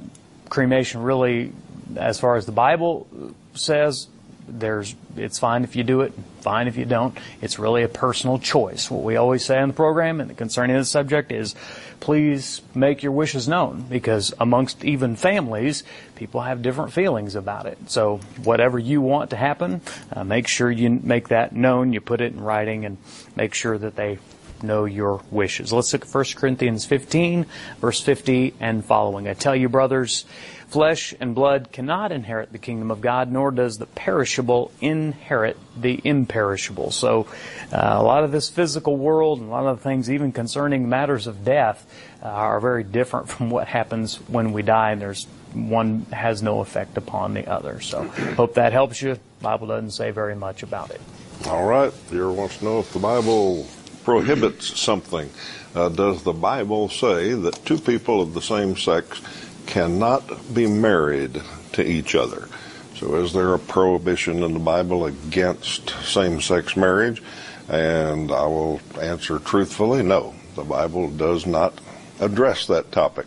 cremation 0.50 1.02
really 1.02 1.52
as 1.98 2.20
far 2.20 2.38
as 2.38 2.46
the 2.46 2.52
bible 2.52 3.08
says 3.56 4.08
there's 4.48 4.96
it's 5.16 5.40
fine 5.40 5.64
if 5.64 5.76
you 5.76 5.84
do 5.84 6.02
it 6.02 6.14
fine 6.44 6.68
if 6.68 6.78
you 6.78 6.86
don't. 6.86 7.18
It's 7.42 7.58
really 7.58 7.84
a 7.84 7.88
personal 7.88 8.38
choice. 8.38 8.92
What 8.92 9.04
we 9.04 9.16
always 9.16 9.44
say 9.44 9.58
on 9.58 9.70
the 9.70 9.74
program 9.74 10.20
and 10.22 10.38
concerning 10.38 10.76
this 10.76 10.90
subject 10.90 11.32
is 11.32 11.56
please 12.00 12.62
make 12.76 13.02
your 13.02 13.14
wishes 13.14 13.48
known 13.48 13.86
because 13.90 14.34
amongst 14.40 14.84
even 14.84 15.16
families 15.16 15.84
people 16.16 16.42
have 16.42 16.62
different 16.62 16.92
feelings 16.92 17.36
about 17.36 17.66
it. 17.66 17.78
So 17.90 18.18
whatever 18.44 18.78
you 18.78 19.02
want 19.02 19.30
to 19.32 19.38
happen 19.38 19.82
uh, 20.12 20.24
make 20.24 20.48
sure 20.48 20.70
you 20.70 20.90
make 20.90 21.30
that 21.30 21.56
known. 21.56 21.94
You 21.94 22.02
put 22.02 22.22
it 22.22 22.34
in 22.34 22.42
writing 22.42 22.86
and 22.86 22.98
make 23.36 23.54
sure 23.54 23.78
that 23.78 23.96
they 23.96 24.20
know 24.64 24.86
your 24.86 25.22
wishes 25.32 25.72
let's 25.72 25.94
look 25.94 26.04
at 26.04 26.14
1 26.14 26.26
corinthians 26.36 26.86
15 26.86 27.46
verse 27.80 28.02
50 28.02 28.54
and 28.60 28.84
following 28.84 29.28
i 29.28 29.34
tell 29.34 29.56
you 29.56 29.70
brothers 29.70 30.26
Flesh 30.74 31.14
and 31.20 31.36
blood 31.36 31.72
cannot 31.72 32.12
inherit 32.12 32.52
the 32.52 32.58
kingdom 32.58 32.90
of 32.90 33.00
God, 33.00 33.32
nor 33.32 33.52
does 33.52 33.78
the 33.78 33.86
perishable 33.86 34.72
inherit 34.82 35.56
the 35.78 36.02
imperishable. 36.04 36.90
So, 36.90 37.28
uh, 37.72 37.78
a 37.78 38.02
lot 38.02 38.24
of 38.24 38.32
this 38.32 38.50
physical 38.50 38.98
world 38.98 39.40
and 39.40 39.50
a 39.50 39.52
lot 39.52 39.68
of 39.68 39.78
the 39.78 39.84
things, 39.84 40.10
even 40.10 40.32
concerning 40.32 40.90
matters 40.90 41.28
of 41.28 41.46
death, 41.46 41.86
uh, 42.24 42.28
are 42.28 42.60
very 42.60 42.84
different 42.84 43.30
from 43.30 43.52
what 43.52 43.68
happens 43.68 44.16
when 44.28 44.52
we 44.52 44.64
die, 44.64 44.90
and 44.90 45.00
there's 45.00 45.26
one 45.54 46.08
has 46.12 46.42
no 46.42 46.62
effect 46.62 46.98
upon 46.98 47.36
the 47.36 47.46
other. 47.46 47.80
So, 47.80 48.06
hope 48.36 48.56
that 48.56 48.74
helps 48.74 49.00
you. 49.00 49.20
Bible 49.44 49.68
doesn't 49.68 49.92
say 49.92 50.10
very 50.10 50.36
much 50.36 50.64
about 50.64 50.90
it. 50.90 51.02
All 51.46 51.66
right. 51.68 51.94
Viewer 52.10 52.32
wants 52.32 52.58
to 52.58 52.66
know 52.66 52.80
if 52.80 52.92
the 52.94 52.98
Bible 52.98 53.68
prohibits 54.04 54.80
something. 54.80 55.30
Uh, 55.76 55.90
does 55.90 56.24
the 56.24 56.34
Bible 56.34 56.90
say 56.90 57.34
that 57.34 57.66
two 57.66 57.80
people 57.80 58.22
of 58.22 58.34
the 58.34 58.42
same 58.42 58.76
sex 58.78 59.22
cannot 59.66 60.54
be 60.54 60.68
married 60.68 61.42
to 61.74 61.84
each 61.84 62.16
other? 62.16 62.48
So, 62.96 63.16
is 63.16 63.34
there 63.34 63.54
a 63.54 63.60
prohibition 63.60 64.44
in 64.44 64.54
the 64.54 64.60
Bible 64.60 65.06
against 65.06 65.90
same 66.04 66.42
sex 66.42 66.78
marriage? 66.78 67.24
And 67.70 68.32
I 68.32 68.46
will 68.46 68.82
answer 69.02 69.40
truthfully 69.40 70.04
no. 70.04 70.36
The 70.56 70.64
Bible 70.64 71.10
does 71.10 71.46
not 71.46 71.80
address 72.20 72.68
that 72.68 72.92
topic. 72.92 73.26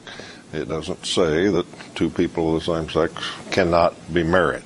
It 0.52 0.68
doesn't 0.68 1.04
say 1.04 1.48
that 1.48 1.66
two 1.94 2.10
people 2.10 2.54
of 2.54 2.64
the 2.64 2.74
same 2.74 2.88
sex 2.88 3.12
cannot 3.50 3.94
be 4.12 4.22
married. 4.22 4.62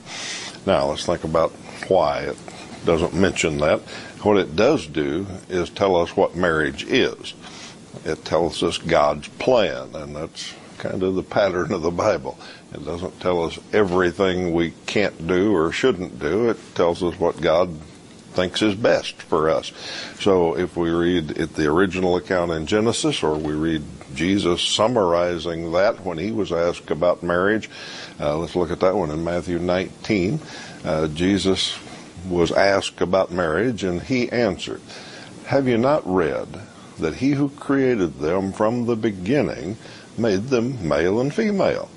Now, 0.66 0.86
let's 0.86 1.06
think 1.06 1.24
about 1.24 1.52
why 1.88 2.20
it 2.20 2.36
doesn't 2.84 3.14
mention 3.14 3.58
that. 3.58 3.80
What 4.22 4.36
it 4.36 4.54
does 4.54 4.86
do 4.86 5.26
is 5.48 5.70
tell 5.70 5.96
us 5.96 6.16
what 6.16 6.36
marriage 6.36 6.84
is. 6.84 7.34
It 8.04 8.24
tells 8.24 8.62
us 8.62 8.78
God's 8.78 9.28
plan, 9.28 9.94
and 9.94 10.14
that's 10.14 10.54
kind 10.78 11.02
of 11.02 11.14
the 11.14 11.22
pattern 11.22 11.72
of 11.72 11.82
the 11.82 11.90
Bible. 11.90 12.38
It 12.72 12.84
doesn't 12.84 13.20
tell 13.20 13.44
us 13.44 13.58
everything 13.72 14.52
we 14.52 14.72
can't 14.86 15.26
do 15.26 15.54
or 15.54 15.72
shouldn't 15.72 16.18
do. 16.18 16.50
It 16.50 16.58
tells 16.74 17.02
us 17.02 17.18
what 17.18 17.40
God 17.40 17.74
thinks 18.32 18.62
is 18.62 18.74
best 18.74 19.20
for 19.22 19.50
us. 19.50 19.72
So 20.20 20.56
if 20.56 20.76
we 20.76 20.90
read 20.90 21.32
it, 21.32 21.54
the 21.54 21.66
original 21.66 22.16
account 22.16 22.52
in 22.52 22.66
Genesis 22.66 23.22
or 23.22 23.34
we 23.34 23.54
read 23.54 23.82
Jesus 24.14 24.62
summarizing 24.62 25.72
that 25.72 26.04
when 26.04 26.18
he 26.18 26.30
was 26.30 26.52
asked 26.52 26.90
about 26.90 27.22
marriage. 27.22 27.68
Uh, 28.18 28.36
let's 28.38 28.56
look 28.56 28.70
at 28.70 28.80
that 28.80 28.94
one 28.94 29.10
in 29.10 29.24
Matthew 29.24 29.58
19. 29.58 30.40
Uh, 30.84 31.08
Jesus 31.08 31.78
was 32.28 32.52
asked 32.52 33.00
about 33.00 33.30
marriage, 33.30 33.84
and 33.84 34.02
he 34.02 34.30
answered, 34.30 34.80
Have 35.46 35.66
you 35.66 35.78
not 35.78 36.02
read 36.04 36.48
that 36.98 37.16
he 37.16 37.32
who 37.32 37.48
created 37.50 38.18
them 38.18 38.52
from 38.52 38.86
the 38.86 38.96
beginning 38.96 39.76
made 40.18 40.48
them 40.48 40.86
male 40.86 41.20
and 41.20 41.34
female? 41.34 41.88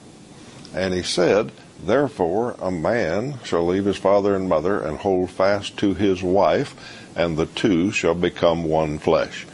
And 0.74 0.94
he 0.94 1.04
said, 1.04 1.52
Therefore 1.84 2.56
a 2.62 2.72
man 2.72 3.40
shall 3.44 3.66
leave 3.68 3.86
his 3.86 3.98
father 3.98 4.36
and 4.36 4.48
mother 4.48 4.80
and 4.80 4.98
hold 4.98 5.30
fast 5.30 5.78
to 5.78 5.94
his 5.94 6.24
wife, 6.24 6.76
and 7.16 7.38
the 7.38 7.46
two 7.46 7.92
shall 7.92 8.16
become 8.16 8.64
one 8.64 8.98
flesh. 9.00 9.46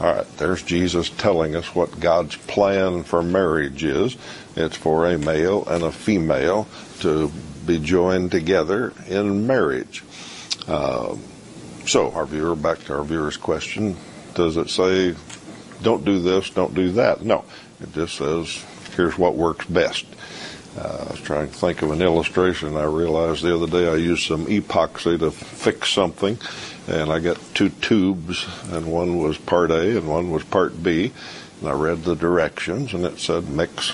All 0.00 0.14
right, 0.14 0.36
there's 0.36 0.62
Jesus 0.62 1.08
telling 1.08 1.56
us 1.56 1.74
what 1.74 2.00
God's 2.00 2.36
plan 2.36 3.02
for 3.02 3.22
marriage 3.22 3.82
is. 3.82 4.16
It's 4.54 4.76
for 4.76 5.06
a 5.06 5.16
male 5.16 5.64
and 5.66 5.82
a 5.82 5.92
female 5.92 6.68
to 7.00 7.32
be 7.66 7.78
joined 7.78 8.30
together 8.30 8.92
in 9.08 9.46
marriage. 9.46 10.02
Uh, 10.66 11.16
so, 11.86 12.10
our 12.12 12.26
viewer, 12.26 12.56
back 12.56 12.78
to 12.84 12.94
our 12.94 13.04
viewer's 13.04 13.36
question, 13.36 13.96
does 14.34 14.56
it 14.56 14.70
say, 14.70 15.14
don't 15.82 16.04
do 16.04 16.20
this, 16.20 16.50
don't 16.50 16.74
do 16.74 16.92
that? 16.92 17.22
No. 17.22 17.44
It 17.80 17.92
just 17.92 18.16
says, 18.16 18.64
here's 18.96 19.18
what 19.18 19.34
works 19.34 19.66
best. 19.66 20.06
Uh, 20.76 21.06
I 21.08 21.12
was 21.12 21.20
trying 21.20 21.48
to 21.48 21.54
think 21.54 21.82
of 21.82 21.90
an 21.90 22.02
illustration. 22.02 22.76
I 22.76 22.84
realized 22.84 23.42
the 23.42 23.54
other 23.54 23.66
day 23.66 23.88
I 23.88 23.96
used 23.96 24.26
some 24.26 24.46
epoxy 24.46 25.18
to 25.18 25.30
fix 25.30 25.90
something, 25.90 26.38
and 26.86 27.10
I 27.10 27.18
got 27.18 27.38
two 27.54 27.70
tubes, 27.70 28.46
and 28.70 28.90
one 28.90 29.18
was 29.18 29.38
part 29.38 29.70
A 29.70 29.96
and 29.96 30.08
one 30.08 30.30
was 30.30 30.44
part 30.44 30.82
B. 30.82 31.12
And 31.60 31.68
I 31.70 31.72
read 31.72 32.04
the 32.04 32.14
directions, 32.14 32.92
and 32.92 33.04
it 33.06 33.18
said 33.18 33.48
mix 33.48 33.92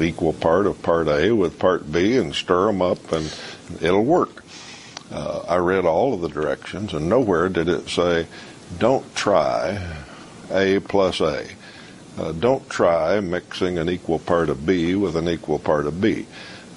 equal 0.00 0.32
part 0.32 0.66
of 0.66 0.82
part 0.82 1.08
A 1.08 1.32
with 1.32 1.58
part 1.58 1.90
B 1.90 2.16
and 2.16 2.34
stir 2.34 2.66
them 2.66 2.82
up, 2.82 3.12
and 3.12 3.32
it'll 3.80 4.04
work. 4.04 4.44
Uh, 5.10 5.44
I 5.48 5.56
read 5.56 5.84
all 5.84 6.14
of 6.14 6.20
the 6.20 6.28
directions, 6.28 6.92
and 6.92 7.08
nowhere 7.08 7.48
did 7.48 7.68
it 7.68 7.88
say, 7.88 8.26
don't 8.78 9.14
try 9.14 9.96
A 10.50 10.80
plus 10.80 11.20
A. 11.20 11.46
Uh, 12.18 12.32
don't 12.32 12.68
try 12.70 13.20
mixing 13.20 13.78
an 13.78 13.88
equal 13.88 14.18
part 14.18 14.48
of 14.48 14.66
B 14.66 14.94
with 14.94 15.16
an 15.16 15.28
equal 15.28 15.58
part 15.58 15.86
of 15.86 16.00
B. 16.00 16.26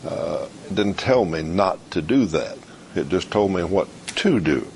Uh, 0.06 0.48
it 0.66 0.76
didn't 0.76 0.96
tell 0.96 1.26
me 1.26 1.42
not 1.42 1.92
to 1.92 2.02
do 2.02 2.26
that. 2.26 2.58
It 2.96 3.10
just 3.10 3.32
told 3.32 3.52
me 3.52 3.64
what 3.64 3.88
to 4.18 4.40
do. 4.40 4.68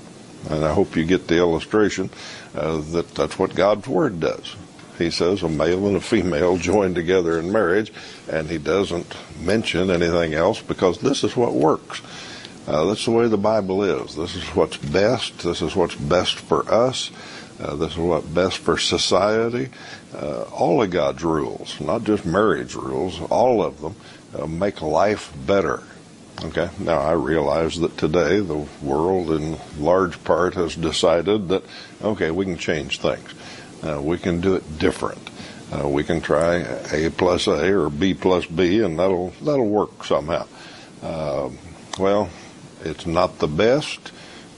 And 0.50 0.64
I 0.64 0.72
hope 0.72 0.96
you 0.96 1.04
get 1.04 1.28
the 1.28 1.38
illustration 1.38 2.10
uh, 2.54 2.78
that 2.92 3.14
that's 3.14 3.38
what 3.38 3.54
God's 3.54 3.88
Word 3.88 4.20
does. 4.20 4.56
He 4.98 5.10
says 5.10 5.42
a 5.42 5.48
male 5.48 5.86
and 5.86 5.96
a 5.96 6.00
female 6.00 6.56
joined 6.56 6.94
together 6.94 7.38
in 7.38 7.50
marriage, 7.50 7.92
and 8.30 8.48
he 8.48 8.58
doesn't 8.58 9.14
mention 9.40 9.90
anything 9.90 10.34
else 10.34 10.62
because 10.62 10.98
this 10.98 11.24
is 11.24 11.36
what 11.36 11.52
works. 11.52 12.00
Uh, 12.66 12.84
that's 12.86 13.04
the 13.04 13.10
way 13.10 13.28
the 13.28 13.36
Bible 13.36 13.82
is. 13.82 14.16
This 14.16 14.36
is 14.36 14.44
what's 14.54 14.76
best. 14.76 15.38
This 15.40 15.60
is 15.60 15.76
what's 15.76 15.96
best 15.96 16.36
for 16.36 16.70
us. 16.72 17.10
Uh, 17.60 17.76
this 17.76 17.92
is 17.92 17.98
what's 17.98 18.26
best 18.26 18.58
for 18.58 18.78
society. 18.78 19.68
Uh, 20.14 20.42
all 20.44 20.82
of 20.82 20.90
God's 20.90 21.22
rules, 21.22 21.78
not 21.80 22.04
just 22.04 22.24
marriage 22.24 22.74
rules, 22.74 23.20
all 23.30 23.62
of 23.62 23.80
them 23.80 23.94
uh, 24.38 24.46
make 24.46 24.80
life 24.80 25.32
better. 25.46 25.82
Okay. 26.42 26.68
Now 26.78 26.98
I 26.98 27.12
realize 27.12 27.78
that 27.80 27.96
today 27.96 28.40
the 28.40 28.66
world, 28.82 29.30
in 29.30 29.56
large 29.78 30.22
part, 30.24 30.54
has 30.54 30.74
decided 30.74 31.48
that 31.48 31.62
okay, 32.02 32.30
we 32.30 32.44
can 32.44 32.58
change 32.58 32.98
things. 32.98 33.34
Uh, 33.84 34.00
we 34.00 34.16
can 34.18 34.40
do 34.40 34.54
it 34.54 34.78
different. 34.78 35.30
Uh, 35.72 35.88
we 35.88 36.04
can 36.04 36.20
try 36.20 36.56
A 36.92 37.10
plus 37.10 37.46
A 37.46 37.72
or 37.72 37.90
B 37.90 38.14
plus 38.14 38.46
B, 38.46 38.80
and 38.80 38.98
that'll 38.98 39.30
that'll 39.42 39.68
work 39.68 40.04
somehow. 40.04 40.46
Uh, 41.02 41.50
well, 41.98 42.30
it's 42.82 43.06
not 43.06 43.38
the 43.38 43.48
best, 43.48 44.12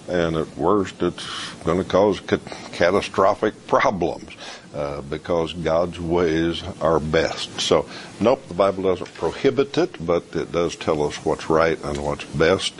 and 0.08 0.36
at 0.36 0.56
worst, 0.56 1.02
it's 1.02 1.52
going 1.64 1.78
to 1.78 1.84
cause 1.84 2.20
ca- 2.20 2.38
catastrophic 2.72 3.66
problems. 3.66 4.32
Uh, 4.76 5.00
because 5.00 5.54
God's 5.54 5.98
ways 5.98 6.62
are 6.82 7.00
best. 7.00 7.62
So, 7.62 7.88
nope, 8.20 8.46
the 8.46 8.52
Bible 8.52 8.82
doesn't 8.82 9.14
prohibit 9.14 9.78
it, 9.78 10.04
but 10.04 10.24
it 10.34 10.52
does 10.52 10.76
tell 10.76 11.02
us 11.02 11.16
what's 11.24 11.48
right 11.48 11.82
and 11.82 11.96
what's 12.04 12.26
best, 12.26 12.74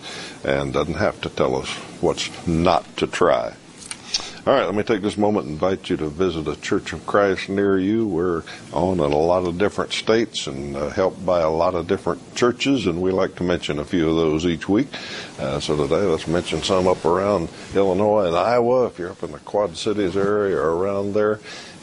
and 0.45 0.75
doesn't 0.75 0.99
have 0.99 1.19
to 1.23 1.31
tell 1.31 1.57
us 1.57 1.71
what's 2.03 2.29
not 2.47 2.99
to 2.99 3.07
try. 3.07 3.55
All 4.47 4.53
right, 4.53 4.65
let 4.65 4.77
me 4.77 4.85
take 4.85 5.03
this 5.03 5.19
moment 5.19 5.47
and 5.47 5.55
invite 5.55 5.91
you 5.91 5.97
to 5.97 6.09
visit 6.09 6.47
a 6.47 6.55
Church 6.55 6.93
of 6.93 7.05
Christ 7.05 7.49
near 7.49 7.81
you. 7.81 8.07
We're 8.07 8.45
on 8.73 9.01
in 9.01 9.13
a 9.13 9.17
lot 9.17 9.45
of 9.45 9.59
different 9.59 9.93
states 9.93 10.47
and 10.47 10.77
uh, 10.77 10.91
helped 10.91 11.27
by 11.27 11.41
a 11.41 11.51
lot 11.51 11.75
of 11.75 11.89
different 11.89 12.37
churches, 12.37 12.87
and 12.87 13.03
we 13.03 13.11
like 13.11 13.35
to 13.37 13.43
mention 13.43 13.81
a 13.81 13.85
few 13.85 14.09
of 14.09 14.15
those 14.15 14.47
each 14.47 14.69
week. 14.69 14.87
Uh, 15.41 15.59
so 15.59 15.77
today, 15.77 16.07
let's 16.07 16.29
mention 16.29 16.63
some 16.63 16.87
up 16.87 17.05
around 17.05 17.49
Illinois 17.75 18.29
and 18.29 18.37
Iowa. 18.37 18.87
If 18.87 19.01
you're 19.01 19.11
up 19.11 19.25
in 19.25 19.33
the 19.33 19.41
Quad 19.41 19.77
Cities 19.77 20.17
area 20.17 20.57
or 20.57 20.77
around 20.77 21.15
there, 21.15 21.41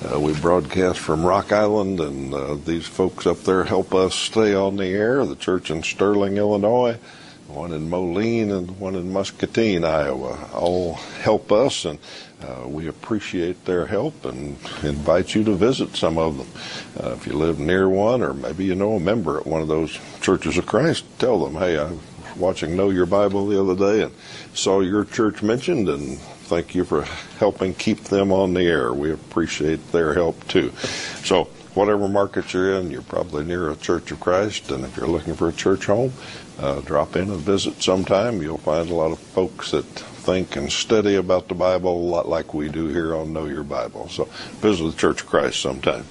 uh, 0.09 0.17
we 0.17 0.33
broadcast 0.39 0.99
from 0.99 1.25
Rock 1.25 1.51
Island, 1.51 1.99
and 1.99 2.33
uh, 2.33 2.55
these 2.55 2.87
folks 2.87 3.27
up 3.27 3.39
there 3.39 3.65
help 3.65 3.93
us 3.93 4.15
stay 4.15 4.55
on 4.55 4.77
the 4.77 4.87
air. 4.87 5.25
The 5.25 5.35
church 5.35 5.69
in 5.69 5.83
Sterling, 5.83 6.37
Illinois 6.37 6.97
one 7.53 7.71
in 7.71 7.89
Moline 7.89 8.51
and 8.51 8.79
one 8.79 8.95
in 8.95 9.11
Muscatine, 9.11 9.83
Iowa, 9.83 10.49
all 10.53 10.95
help 11.21 11.51
us, 11.51 11.85
and 11.85 11.99
uh, 12.41 12.67
we 12.67 12.87
appreciate 12.87 13.65
their 13.65 13.85
help 13.85 14.25
and 14.25 14.57
invite 14.83 15.35
you 15.35 15.43
to 15.43 15.55
visit 15.55 15.95
some 15.95 16.17
of 16.17 16.37
them. 16.37 16.47
Uh, 16.99 17.13
if 17.13 17.27
you 17.27 17.33
live 17.33 17.59
near 17.59 17.87
one, 17.87 18.21
or 18.21 18.33
maybe 18.33 18.65
you 18.65 18.75
know 18.75 18.95
a 18.95 18.99
member 18.99 19.39
at 19.39 19.47
one 19.47 19.61
of 19.61 19.67
those 19.67 19.97
churches 20.21 20.57
of 20.57 20.65
Christ, 20.65 21.05
tell 21.19 21.43
them, 21.43 21.55
hey, 21.55 21.77
I 21.77 21.91
was 21.91 21.99
watching 22.37 22.75
Know 22.75 22.89
Your 22.89 23.05
Bible 23.05 23.47
the 23.47 23.61
other 23.61 23.75
day 23.75 24.03
and 24.03 24.13
saw 24.53 24.81
your 24.81 25.05
church 25.05 25.43
mentioned, 25.43 25.87
and 25.89 26.17
thank 26.19 26.75
you 26.75 26.83
for 26.83 27.03
helping 27.37 27.73
keep 27.73 28.05
them 28.05 28.31
on 28.31 28.53
the 28.53 28.63
air. 28.63 28.93
We 28.93 29.11
appreciate 29.11 29.91
their 29.91 30.13
help 30.13 30.47
too. 30.47 30.71
So, 31.23 31.47
whatever 31.73 32.07
market 32.07 32.53
you're 32.53 32.73
in, 32.75 32.91
you're 32.91 33.01
probably 33.01 33.43
near 33.43 33.69
a 33.69 33.75
Church 33.75 34.11
of 34.11 34.19
Christ, 34.19 34.71
and 34.71 34.83
if 34.85 34.95
you're 34.97 35.07
looking 35.07 35.33
for 35.33 35.49
a 35.49 35.53
church 35.53 35.85
home, 35.85 36.13
uh, 36.59 36.81
drop 36.81 37.15
in 37.15 37.29
and 37.29 37.39
visit 37.39 37.81
sometime. 37.81 38.41
You'll 38.41 38.57
find 38.57 38.89
a 38.89 38.93
lot 38.93 39.11
of 39.11 39.19
folks 39.19 39.71
that 39.71 39.85
think 40.23 40.55
and 40.55 40.71
study 40.71 41.15
about 41.15 41.47
the 41.47 41.55
Bible 41.55 41.95
a 41.95 42.09
lot 42.09 42.29
like 42.29 42.53
we 42.53 42.69
do 42.69 42.87
here 42.87 43.15
on 43.15 43.33
Know 43.33 43.45
Your 43.45 43.63
Bible. 43.63 44.07
So 44.09 44.25
visit 44.61 44.83
the 44.83 44.97
Church 44.97 45.21
of 45.21 45.27
Christ 45.27 45.59
sometime. 45.59 46.05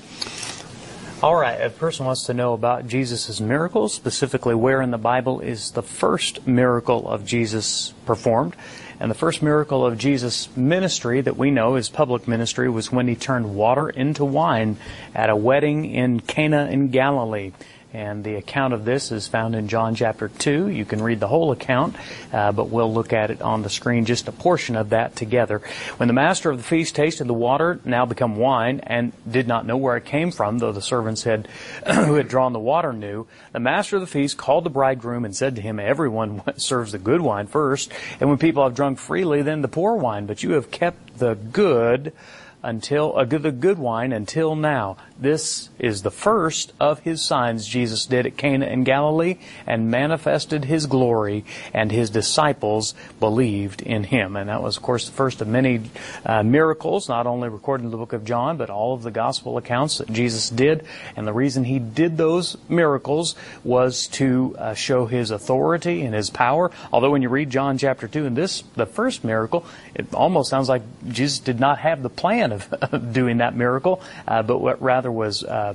All 1.23 1.37
right, 1.37 1.61
a 1.61 1.71
person 1.71 2.05
wants 2.05 2.25
to 2.25 2.35
know 2.35 2.53
about 2.53 2.89
Jesus' 2.89 3.41
miracles, 3.41 3.95
specifically 3.95 4.57
where 4.57 4.83
in 4.83 4.91
the 4.91 4.99
Bible 4.99 5.39
is 5.39 5.71
the 5.71 5.83
first 5.83 6.49
miracle 6.49 7.09
of 7.09 7.25
Jesus 7.25 7.95
performed. 8.07 8.57
And 9.03 9.11
the 9.11 9.17
first 9.17 9.43
miracle 9.43 9.85
of 9.85 9.99
Jesus' 9.99 10.49
ministry 10.57 11.21
that 11.23 11.37
we 11.37 11.51
know, 11.51 11.75
his 11.75 11.89
public 11.89 12.29
ministry, 12.29 12.71
was 12.71 12.93
when 12.93 13.09
he 13.09 13.17
turned 13.17 13.53
water 13.53 13.91
into 13.91 14.25
wine 14.25 14.77
at 15.13 15.29
a 15.29 15.35
wedding 15.35 15.87
in 15.87 16.21
Cana 16.21 16.69
in 16.71 16.91
Galilee. 16.91 17.51
And 17.95 18.25
the 18.25 18.37
account 18.37 18.73
of 18.73 18.87
this 18.87 19.13
is 19.13 19.29
found 19.29 19.55
in 19.55 19.69
John 19.69 19.95
chapter 19.95 20.29
2. 20.29 20.71
You 20.71 20.87
can 20.87 21.03
read 21.03 21.21
the 21.21 21.29
whole 21.29 21.53
account, 21.53 21.95
uh, 22.33 22.51
but 22.53 22.71
we'll 22.71 22.93
look 22.93 23.13
at 23.13 23.31
it 23.31 23.43
on 23.43 23.63
the 23.63 23.69
screen, 23.69 24.07
just 24.07 24.29
a 24.29 24.33
portion 24.33 24.77
of 24.77 24.91
that 24.91 25.15
together. 25.15 25.61
When 25.99 26.07
the 26.07 26.15
master 26.15 26.51
of 26.51 26.57
the 26.57 26.63
feast 26.63 26.95
tasted 26.95 27.27
the 27.27 27.35
water, 27.35 27.81
now 27.85 28.07
become 28.07 28.37
wine, 28.37 28.81
and 28.81 29.13
did 29.31 29.47
not 29.47 29.67
know 29.67 29.77
where 29.77 29.99
it 29.99 30.07
came 30.07 30.31
from, 30.31 30.59
though 30.59 30.73
the 30.73 30.81
servants 30.81 31.25
had, 31.25 31.49
who 31.87 32.15
had 32.15 32.29
drawn 32.29 32.55
the 32.55 32.59
water 32.59 32.95
knew, 32.95 33.27
the 33.53 33.61
master 33.61 33.97
of 33.97 34.01
the 34.01 34.07
feast 34.07 34.39
called 34.39 34.65
the 34.65 34.71
bridegroom 34.71 35.27
and 35.27 35.37
said 35.37 35.57
to 35.57 35.63
him, 35.63 35.79
Everyone 35.79 36.43
serves 36.57 36.93
the 36.93 36.99
good 36.99 37.21
wine 37.21 37.47
first, 37.47 37.93
and 38.21 38.31
when 38.31 38.39
people 38.39 38.63
have 38.63 38.75
drunk 38.75 38.99
freely, 39.01 39.43
then 39.43 39.61
the 39.61 39.69
poor 39.69 39.97
wine, 39.97 40.25
but 40.25 40.43
you 40.43 40.53
have 40.53 40.71
kept 40.71 41.19
the 41.19 41.35
good 41.35 42.15
until 42.63 43.17
uh, 43.17 43.25
the 43.25 43.53
good 43.53 43.79
wine 43.79 44.13
until 44.13 44.55
now. 44.55 44.97
This 45.19 45.69
is 45.79 46.03
the 46.03 46.11
first 46.11 46.73
of 46.81 47.01
his 47.01 47.23
signs 47.23 47.67
Jesus 47.67 48.07
did 48.07 48.27
at 48.27 48.37
Cana 48.37 48.67
in 48.67 48.85
Galilee 48.85 49.39
and 49.67 49.91
manifested 49.91 50.65
his 50.65 50.87
glory, 50.87 51.45
and 51.73 51.93
his 51.93 52.11
disciples 52.11 52.95
believed 53.21 53.83
in 53.83 54.05
him. 54.05 54.37
And 54.37 54.49
that 54.49 54.63
was, 54.63 54.77
of 54.77 54.83
course, 54.83 55.07
the 55.07 55.13
first 55.13 55.41
of 55.41 55.49
many 55.49 55.83
uh, 56.25 56.43
miracles, 56.43 57.09
not 57.09 57.27
only 57.27 57.49
recorded 57.49 57.85
in 57.85 57.91
the 57.91 57.97
book 57.97 58.13
of 58.13 58.25
John, 58.25 58.57
but 58.57 58.71
all 58.71 58.95
of 58.95 59.03
the 59.03 59.11
gospel 59.11 59.57
accounts 59.59 59.99
that 59.99 60.13
Jesus 60.13 60.51
did. 60.51 60.85
And 61.17 61.27
the 61.27 61.33
reason 61.33 61.65
he 61.65 61.79
did 61.79 62.17
those 62.17 62.57
miracles 62.69 63.35
was 63.65 64.09
to 64.09 64.57
uh, 64.59 64.75
show 64.75 65.07
his 65.07 65.31
authority 65.31 66.03
and 66.03 66.15
his 66.15 66.31
power. 66.31 66.71
Although 66.93 67.11
when 67.11 67.23
you 67.23 67.29
read 67.29 67.51
John 67.51 67.79
chapter 67.79 68.09
2 68.09 68.27
and 68.27 68.37
this, 68.37 68.63
the 68.77 68.87
first 68.87 69.25
miracle, 69.25 69.65
it 69.95 70.13
almost 70.15 70.51
sounds 70.51 70.69
like 70.69 70.83
Jesus 71.09 71.39
did 71.39 71.61
not 71.61 71.79
have 71.79 72.03
the 72.03 72.11
plan 72.11 72.52
of 72.93 73.13
doing 73.13 73.39
that 73.39 73.55
miracle, 73.55 74.03
uh, 74.27 74.43
but 74.43 74.59
what 74.59 74.81
rather 74.83 75.11
was, 75.11 75.45
uh, 75.45 75.75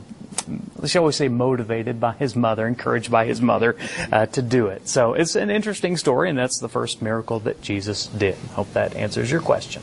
shall 0.86 1.04
we 1.04 1.12
say, 1.12 1.28
motivated 1.28 2.00
by 2.00 2.14
his 2.14 2.36
mother, 2.36 2.68
encouraged 2.68 3.12
by 3.12 3.26
his 3.26 3.42
mother 3.42 3.76
uh, 4.12 4.26
to 4.28 4.42
do 4.42 4.68
it. 4.68 4.88
So 4.88 5.14
it's 5.14 5.36
an 5.36 5.50
interesting 5.50 5.98
story, 5.98 6.30
and 6.30 6.38
that's 6.38 6.60
the 6.60 6.70
first 6.70 7.02
miracle 7.02 7.40
that 7.42 7.62
Jesus 7.62 8.08
did. 8.08 8.36
Hope 8.54 8.72
that 8.74 8.96
answers 8.96 9.32
your 9.32 9.42
question. 9.42 9.82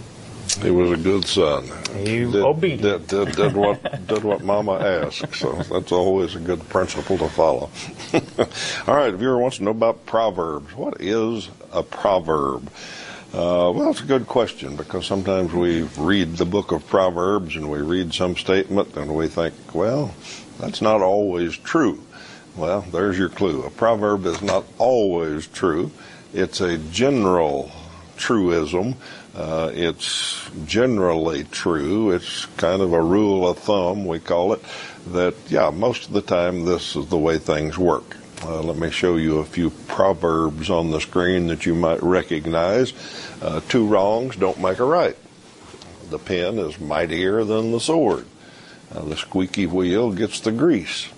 He 0.62 0.70
was 0.70 0.92
a 0.92 0.96
good 0.96 1.24
son. 1.24 1.64
He 1.96 2.20
did, 2.20 2.36
obedient. 2.36 3.08
Did, 3.08 3.26
did, 3.26 3.36
did 3.36 3.54
what 3.54 4.06
did 4.06 4.22
what 4.22 4.42
Mama 4.42 4.74
asked. 4.74 5.34
So 5.34 5.52
that's 5.52 5.90
always 5.90 6.36
a 6.36 6.38
good 6.38 6.68
principle 6.68 7.18
to 7.18 7.28
follow. 7.28 7.70
All 8.86 8.94
right, 8.94 9.12
if 9.12 9.20
you 9.20 9.28
ever 9.28 9.38
wants 9.38 9.56
to 9.56 9.64
know 9.64 9.72
about 9.72 10.06
proverbs, 10.06 10.74
what 10.74 11.00
is 11.00 11.48
a 11.72 11.82
proverb? 11.82 12.70
Uh, 13.34 13.72
well, 13.74 13.90
it's 13.90 14.00
a 14.00 14.06
good 14.06 14.28
question 14.28 14.76
because 14.76 15.04
sometimes 15.04 15.52
we 15.52 15.82
read 15.98 16.36
the 16.36 16.44
book 16.44 16.70
of 16.70 16.86
Proverbs 16.86 17.56
and 17.56 17.68
we 17.68 17.78
read 17.78 18.14
some 18.14 18.36
statement 18.36 18.96
and 18.96 19.12
we 19.12 19.26
think, 19.26 19.52
well, 19.74 20.14
that's 20.60 20.80
not 20.80 21.00
always 21.00 21.56
true. 21.56 22.00
Well, 22.54 22.82
there's 22.92 23.18
your 23.18 23.30
clue. 23.30 23.64
A 23.64 23.70
proverb 23.70 24.24
is 24.26 24.40
not 24.40 24.64
always 24.78 25.48
true. 25.48 25.90
It's 26.32 26.60
a 26.60 26.78
general 26.78 27.72
truism. 28.16 28.94
Uh, 29.34 29.72
it's 29.74 30.48
generally 30.64 31.42
true. 31.42 32.12
It's 32.12 32.46
kind 32.56 32.82
of 32.82 32.92
a 32.92 33.02
rule 33.02 33.48
of 33.48 33.58
thumb, 33.58 34.06
we 34.06 34.20
call 34.20 34.52
it, 34.52 34.62
that, 35.08 35.34
yeah, 35.48 35.70
most 35.70 36.06
of 36.06 36.12
the 36.12 36.22
time 36.22 36.66
this 36.66 36.94
is 36.94 37.08
the 37.08 37.18
way 37.18 37.38
things 37.38 37.76
work. 37.76 38.16
Uh, 38.46 38.60
let 38.60 38.76
me 38.76 38.90
show 38.90 39.16
you 39.16 39.38
a 39.38 39.44
few 39.44 39.70
proverbs 39.70 40.68
on 40.68 40.90
the 40.90 41.00
screen 41.00 41.46
that 41.46 41.64
you 41.64 41.74
might 41.74 42.02
recognize. 42.02 42.92
Uh, 43.40 43.58
two 43.70 43.86
wrongs 43.86 44.36
don't 44.36 44.60
make 44.60 44.78
a 44.80 44.84
right. 44.84 45.16
The 46.10 46.18
pen 46.18 46.58
is 46.58 46.78
mightier 46.78 47.42
than 47.44 47.72
the 47.72 47.80
sword. 47.80 48.26
Uh, 48.94 49.02
the 49.06 49.16
squeaky 49.16 49.66
wheel 49.66 50.12
gets 50.12 50.40
the 50.40 50.52
grease. 50.52 51.08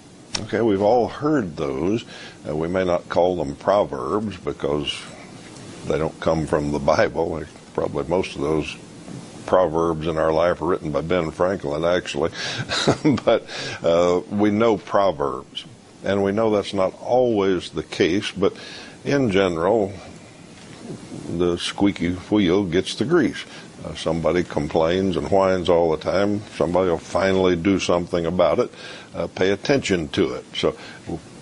Okay, 0.43 0.61
we've 0.61 0.83
all 0.83 1.09
heard 1.09 1.57
those. 1.57 2.05
Uh, 2.49 2.55
we 2.55 2.69
may 2.69 2.85
not 2.85 3.09
call 3.09 3.37
them 3.37 3.57
proverbs 3.57 4.37
because 4.37 4.97
they 5.87 5.99
don't 5.99 6.21
come 6.21 6.47
from 6.47 6.71
the 6.71 6.79
Bible. 6.79 7.43
Probably 7.75 8.05
most 8.05 8.37
of 8.37 8.43
those 8.43 8.77
proverbs 9.47 10.07
in 10.07 10.17
our 10.17 10.33
life 10.33 10.63
are 10.63 10.67
written 10.67 10.93
by 10.93 11.01
Ben 11.01 11.33
Franklin, 11.33 11.85
actually. 11.85 12.31
but 13.25 13.45
uh, 13.83 14.21
we 14.31 14.53
know 14.53 14.77
proverbs. 14.77 15.65
And 16.07 16.23
we 16.23 16.33
know 16.33 16.51
that's 16.51 16.73
not 16.73 16.95
always 17.03 17.71
the 17.71 17.83
case, 17.83 18.31
but 18.31 18.55
in 19.05 19.31
general, 19.31 19.93
the 21.37 21.59
squeaky 21.59 22.13
wheel 22.13 22.65
gets 22.65 22.95
the 22.95 23.05
grease. 23.05 23.45
Uh, 23.85 23.95
somebody 23.95 24.43
complains 24.43 25.17
and 25.17 25.31
whines 25.31 25.69
all 25.69 25.91
the 25.91 25.97
time. 25.97 26.41
Somebody 26.55 26.91
will 26.91 26.99
finally 26.99 27.57
do 27.57 27.79
something 27.79 28.25
about 28.25 28.61
it. 28.61 28.71
Uh, 29.15 29.27
pay 29.27 29.51
attention 29.51 30.09
to 30.11 30.35
it. 30.35 30.45
So 30.55 30.77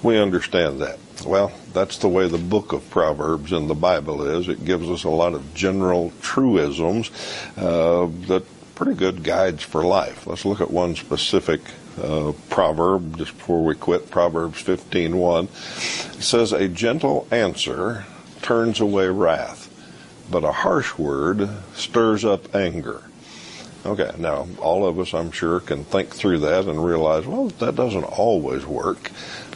we 0.03 0.19
understand 0.19 0.81
that. 0.81 0.99
Well, 1.25 1.53
that's 1.73 1.99
the 1.99 2.09
way 2.09 2.27
the 2.27 2.39
book 2.39 2.73
of 2.73 2.89
Proverbs 2.91 3.53
in 3.53 3.69
the 3.69 3.75
Bible 3.75 4.27
is. 4.27 4.49
It 4.49 4.65
gives 4.65 4.89
us 4.91 5.05
a 5.05 5.11
lot 5.11 5.35
of 5.35 5.55
general 5.55 6.13
truisms 6.23 7.11
uh, 7.57 8.07
that 8.29 8.45
pretty 8.75 8.95
good 8.95 9.23
guides 9.23 9.63
for 9.63 9.85
life. 9.85 10.27
Let's 10.27 10.45
look 10.45 10.61
at 10.61 10.71
one 10.71 10.97
specific 10.97 11.61
uh, 12.03 12.33
proverb 12.51 13.19
just 13.19 13.37
before 13.37 13.65
we 13.65 13.75
quit. 13.75 14.11
Proverbs 14.11 14.63
15:1 14.63 15.49
says, 16.21 16.53
"A 16.53 16.69
gentle 16.69 17.27
answer 17.31 18.05
turns 18.43 18.81
away 18.81 19.09
wrath, 19.09 19.69
but 20.31 20.45
a 20.45 20.53
harsh 20.53 20.99
word 20.99 21.49
stirs 21.75 22.25
up 22.25 22.55
anger." 22.55 23.03
Okay, 23.87 24.11
now 24.17 24.49
all 24.61 24.87
of 24.87 24.99
us, 24.99 25.13
I'm 25.13 25.31
sure, 25.31 25.61
can 25.61 25.85
think 25.85 26.15
through 26.15 26.39
that 26.39 26.65
and 26.65 26.83
realize, 26.83 27.27
well, 27.27 27.49
that 27.59 27.77
doesn't 27.77 28.05
always 28.05 28.65
work. 28.65 29.11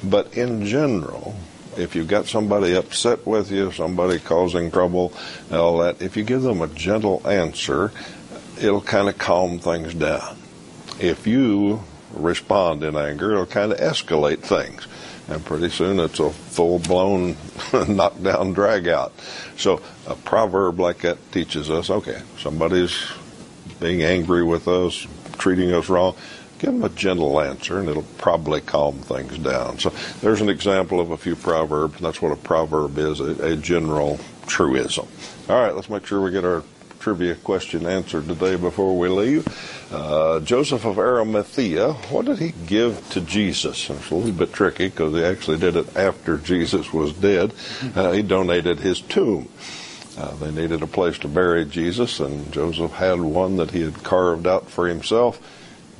But 0.05 0.35
in 0.35 0.67
general, 0.67 1.35
if 1.79 1.97
you've 1.97 2.09
got 2.09 2.27
somebody 2.27 2.75
upset 2.75 3.27
with 3.27 3.51
you, 3.51 3.73
somebody 3.73 4.19
causing 4.19 4.71
trouble, 4.71 5.15
all 5.51 5.79
that, 5.79 6.03
if 6.03 6.15
you 6.15 6.25
give 6.25 6.43
them 6.43 6.61
a 6.61 6.67
gentle 6.67 7.27
answer, 7.27 7.91
it'll 8.61 8.83
kind 8.83 9.09
of 9.09 9.17
calm 9.17 9.59
things 9.59 9.95
down. 9.95 10.37
If 11.01 11.27
you 11.27 11.83
respond 12.13 12.83
in 12.83 12.97
anger, 12.97 13.33
it'll 13.33 13.47
kind 13.47 13.73
of 13.73 13.79
escalate 13.79 14.41
things. 14.41 14.87
And 15.29 15.45
pretty 15.45 15.69
soon 15.69 16.01
it's 16.01 16.21
a 16.21 16.31
full 16.31 16.79
blown 16.79 17.37
knockdown 17.73 18.55
drag 18.55 18.89
out. 18.89 19.13
So 19.57 19.81
a 20.07 20.15
proverb 20.15 20.81
like 20.81 20.99
that 21.03 21.19
teaches 21.33 21.71
us 21.71 21.91
okay, 21.91 22.23
somebody's 22.39 22.97
being 23.79 24.03
angry 24.03 24.43
with 24.43 24.69
us, 24.69 25.07
treating 25.39 25.73
us 25.73 25.89
wrong. 25.89 26.17
Give 26.59 26.73
them 26.73 26.83
a 26.83 26.89
gentle 26.89 27.41
answer 27.41 27.79
and 27.79 27.89
it'll 27.89 28.03
probably 28.03 28.61
calm 28.61 28.99
things 28.99 29.39
down. 29.39 29.79
So 29.79 29.91
there's 30.21 30.41
an 30.41 30.49
example 30.49 30.99
of 30.99 31.13
a 31.13 31.17
few 31.17 31.37
proverbs. 31.37 32.01
That's 32.01 32.21
what 32.21 32.33
a 32.33 32.37
proverb 32.37 32.99
is 32.99 33.21
a, 33.21 33.53
a 33.53 33.57
general 33.57 34.19
truism. 34.47 35.07
All 35.49 35.61
right, 35.61 35.75
let's 35.75 35.89
make 35.89 36.05
sure 36.07 36.21
we 36.21 36.33
get 36.33 36.45
our 36.45 36.65
trivia 36.99 37.37
question 37.37 37.87
answered 37.87 38.27
today 38.27 38.57
before 38.57 38.99
we 38.99 39.09
leave. 39.09 39.47
Uh, 39.91 40.41
Joseph 40.41 40.85
of 40.85 40.99
Arimathea, 40.99 41.95
what 42.11 42.27
did 42.27 42.39
he 42.39 42.53
give 42.67 43.09
to 43.11 43.23
Jesus? 43.23 43.89
It's 43.89 44.11
a 44.11 44.15
little 44.15 44.33
bit 44.33 44.53
tricky 44.53 44.89
because 44.89 45.15
he 45.15 45.25
actually 45.25 45.59
did 45.59 45.77
it 45.77 45.97
after 45.97 46.37
Jesus 46.37 46.93
was 46.93 47.15
dead. 47.15 47.55
Uh, 47.95 48.13
he 48.13 48.21
donated 48.21 48.81
his 48.81 49.01
tomb. 49.01 49.49
Uh, 50.19 50.35
they 50.37 50.51
needed 50.51 50.83
a 50.83 50.87
place 50.87 51.17
to 51.21 51.29
bury 51.29 51.65
Jesus, 51.65 52.21
and 52.21 52.53
Joseph 52.53 52.93
had 52.93 53.21
one 53.21 53.57
that 53.57 53.71
he 53.71 53.81
had 53.81 54.03
carved 54.03 54.47
out 54.47 54.69
for 54.69 54.89
himself, 54.89 55.41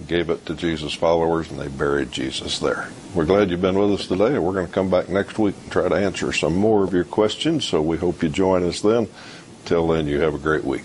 gave 0.07 0.29
it 0.29 0.45
to 0.47 0.55
Jesus' 0.55 0.93
followers, 0.93 1.51
and 1.51 1.59
they 1.59 1.69
buried 1.69 2.13
Jesus 2.13 2.59
there. 2.59 2.91
We're 3.15 3.25
glad 3.25 3.51
you've 3.51 3.63
been 3.63 3.79
with 3.79 4.01
us 4.01 4.07
today, 4.07 4.35
and 4.35 4.45
we're 4.45 4.53
going 4.53 4.67
to 4.67 4.73
come 4.73 4.91
back 4.91 5.09
next 5.09 5.39
week 5.39 5.55
and 5.63 5.73
try 5.73 5.89
to 5.89 5.95
answer 5.95 6.33
some 6.33 6.57
more 6.57 6.85
of 6.85 6.93
your 6.93 7.05
questions, 7.05 7.65
so 7.65 7.81
we 7.81 7.97
hope 7.97 8.23
you 8.23 8.29
join 8.29 8.65
us 8.65 8.83
then. 8.83 9.09
Till 9.65 9.87
then, 9.87 10.07
you 10.07 10.21
have 10.21 10.35
a 10.35 10.39
great 10.39 10.65
week. 10.65 10.85